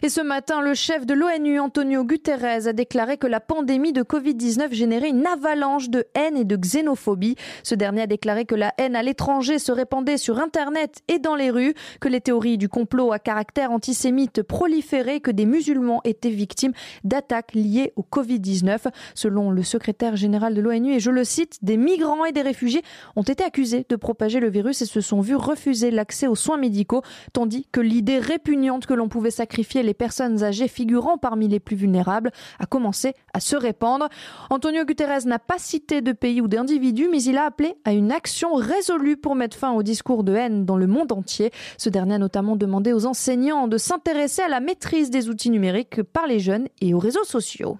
Et 0.01 0.09
ce 0.09 0.21
matin, 0.21 0.61
le 0.61 0.73
chef 0.73 1.05
de 1.05 1.13
l'ONU, 1.13 1.59
Antonio 1.59 2.03
Guterres, 2.03 2.67
a 2.67 2.73
déclaré 2.73 3.17
que 3.17 3.27
la 3.27 3.39
pandémie 3.39 3.93
de 3.93 4.03
Covid-19 4.03 4.73
générait 4.73 5.09
une 5.09 5.27
avalanche 5.27 5.89
de 5.89 6.05
haine 6.15 6.37
et 6.37 6.45
de 6.45 6.55
xénophobie. 6.55 7.35
Ce 7.63 7.75
dernier 7.75 8.03
a 8.03 8.07
déclaré 8.07 8.45
que 8.45 8.55
la 8.55 8.73
haine 8.77 8.95
à 8.95 9.03
l'étranger 9.03 9.59
se 9.59 9.71
répandait 9.71 10.17
sur 10.17 10.39
Internet 10.39 11.01
et 11.07 11.19
dans 11.19 11.35
les 11.35 11.51
rues, 11.51 11.73
que 11.99 12.07
les 12.07 12.21
théories 12.21 12.57
du 12.57 12.69
complot 12.69 13.11
à 13.11 13.19
caractère 13.19 13.71
antisémite 13.71 14.41
proliféraient, 14.43 15.19
que 15.19 15.31
des 15.31 15.45
musulmans 15.45 16.01
étaient 16.03 16.29
victimes 16.29 16.73
d'attaques 17.03 17.53
liées 17.53 17.93
au 17.95 18.01
Covid-19 18.01 18.79
selon 19.15 19.51
le 19.51 19.63
secrétaire 19.63 20.15
général 20.15 20.53
de 20.53 20.61
l'ONU. 20.61 20.93
Et 20.93 20.99
je 20.99 21.11
le 21.11 21.23
cite, 21.23 21.57
des 21.61 21.77
migrants 21.77 22.25
et 22.25 22.31
des 22.31 22.41
réfugiés 22.41 22.81
ont 23.15 23.23
été 23.23 23.43
accusés 23.43 23.85
de 23.87 23.95
propager 23.95 24.39
le 24.39 24.49
virus 24.49 24.81
et 24.81 24.85
se 24.85 25.01
sont 25.01 25.21
vus 25.21 25.35
refuser 25.35 25.91
l'accès 25.91 26.27
aux 26.27 26.35
soins 26.35 26.57
médicaux, 26.57 27.01
tandis 27.33 27.67
que 27.71 27.81
l'idée 27.81 28.19
répugnante 28.19 28.85
que 28.85 28.93
l'on 28.93 29.09
pouvait 29.09 29.31
sacrifier 29.31 29.83
les 29.83 29.93
personnes 29.93 30.43
âgées 30.43 30.67
figurant 30.67 31.17
parmi 31.17 31.47
les 31.47 31.59
plus 31.59 31.75
vulnérables 31.75 32.31
a 32.59 32.65
commencé 32.65 33.13
à 33.33 33.39
se 33.39 33.55
répandre. 33.55 34.09
Antonio 34.49 34.85
Guterres 34.85 35.25
n'a 35.25 35.39
pas 35.39 35.57
cité 35.57 36.01
de 36.01 36.11
pays 36.11 36.41
ou 36.41 36.47
d'individus, 36.47 37.07
mais 37.09 37.21
il 37.23 37.37
a 37.37 37.45
appelé 37.45 37.75
à 37.85 37.93
une 37.93 38.11
action 38.11 38.53
résolue 38.53 39.17
pour 39.17 39.35
mettre 39.35 39.57
fin 39.57 39.71
au 39.71 39.83
discours 39.83 40.23
de 40.23 40.33
haine 40.33 40.65
dans 40.65 40.77
le 40.77 40.87
monde 40.87 41.11
entier. 41.11 41.51
Ce 41.77 41.89
dernier 41.89 42.15
a 42.15 42.19
notamment 42.19 42.55
demandé 42.55 42.93
aux 42.93 43.05
enseignants 43.05 43.67
de 43.67 43.77
s'intéresser 43.77 44.41
à 44.41 44.47
la 44.47 44.59
maîtrise 44.59 45.09
des 45.09 45.29
outils 45.29 45.49
numériques 45.49 46.03
par 46.03 46.27
les 46.27 46.39
jeunes 46.39 46.67
et 46.81 46.93
aux 46.93 46.99
réseaux 46.99 47.23
sociaux. 47.23 47.77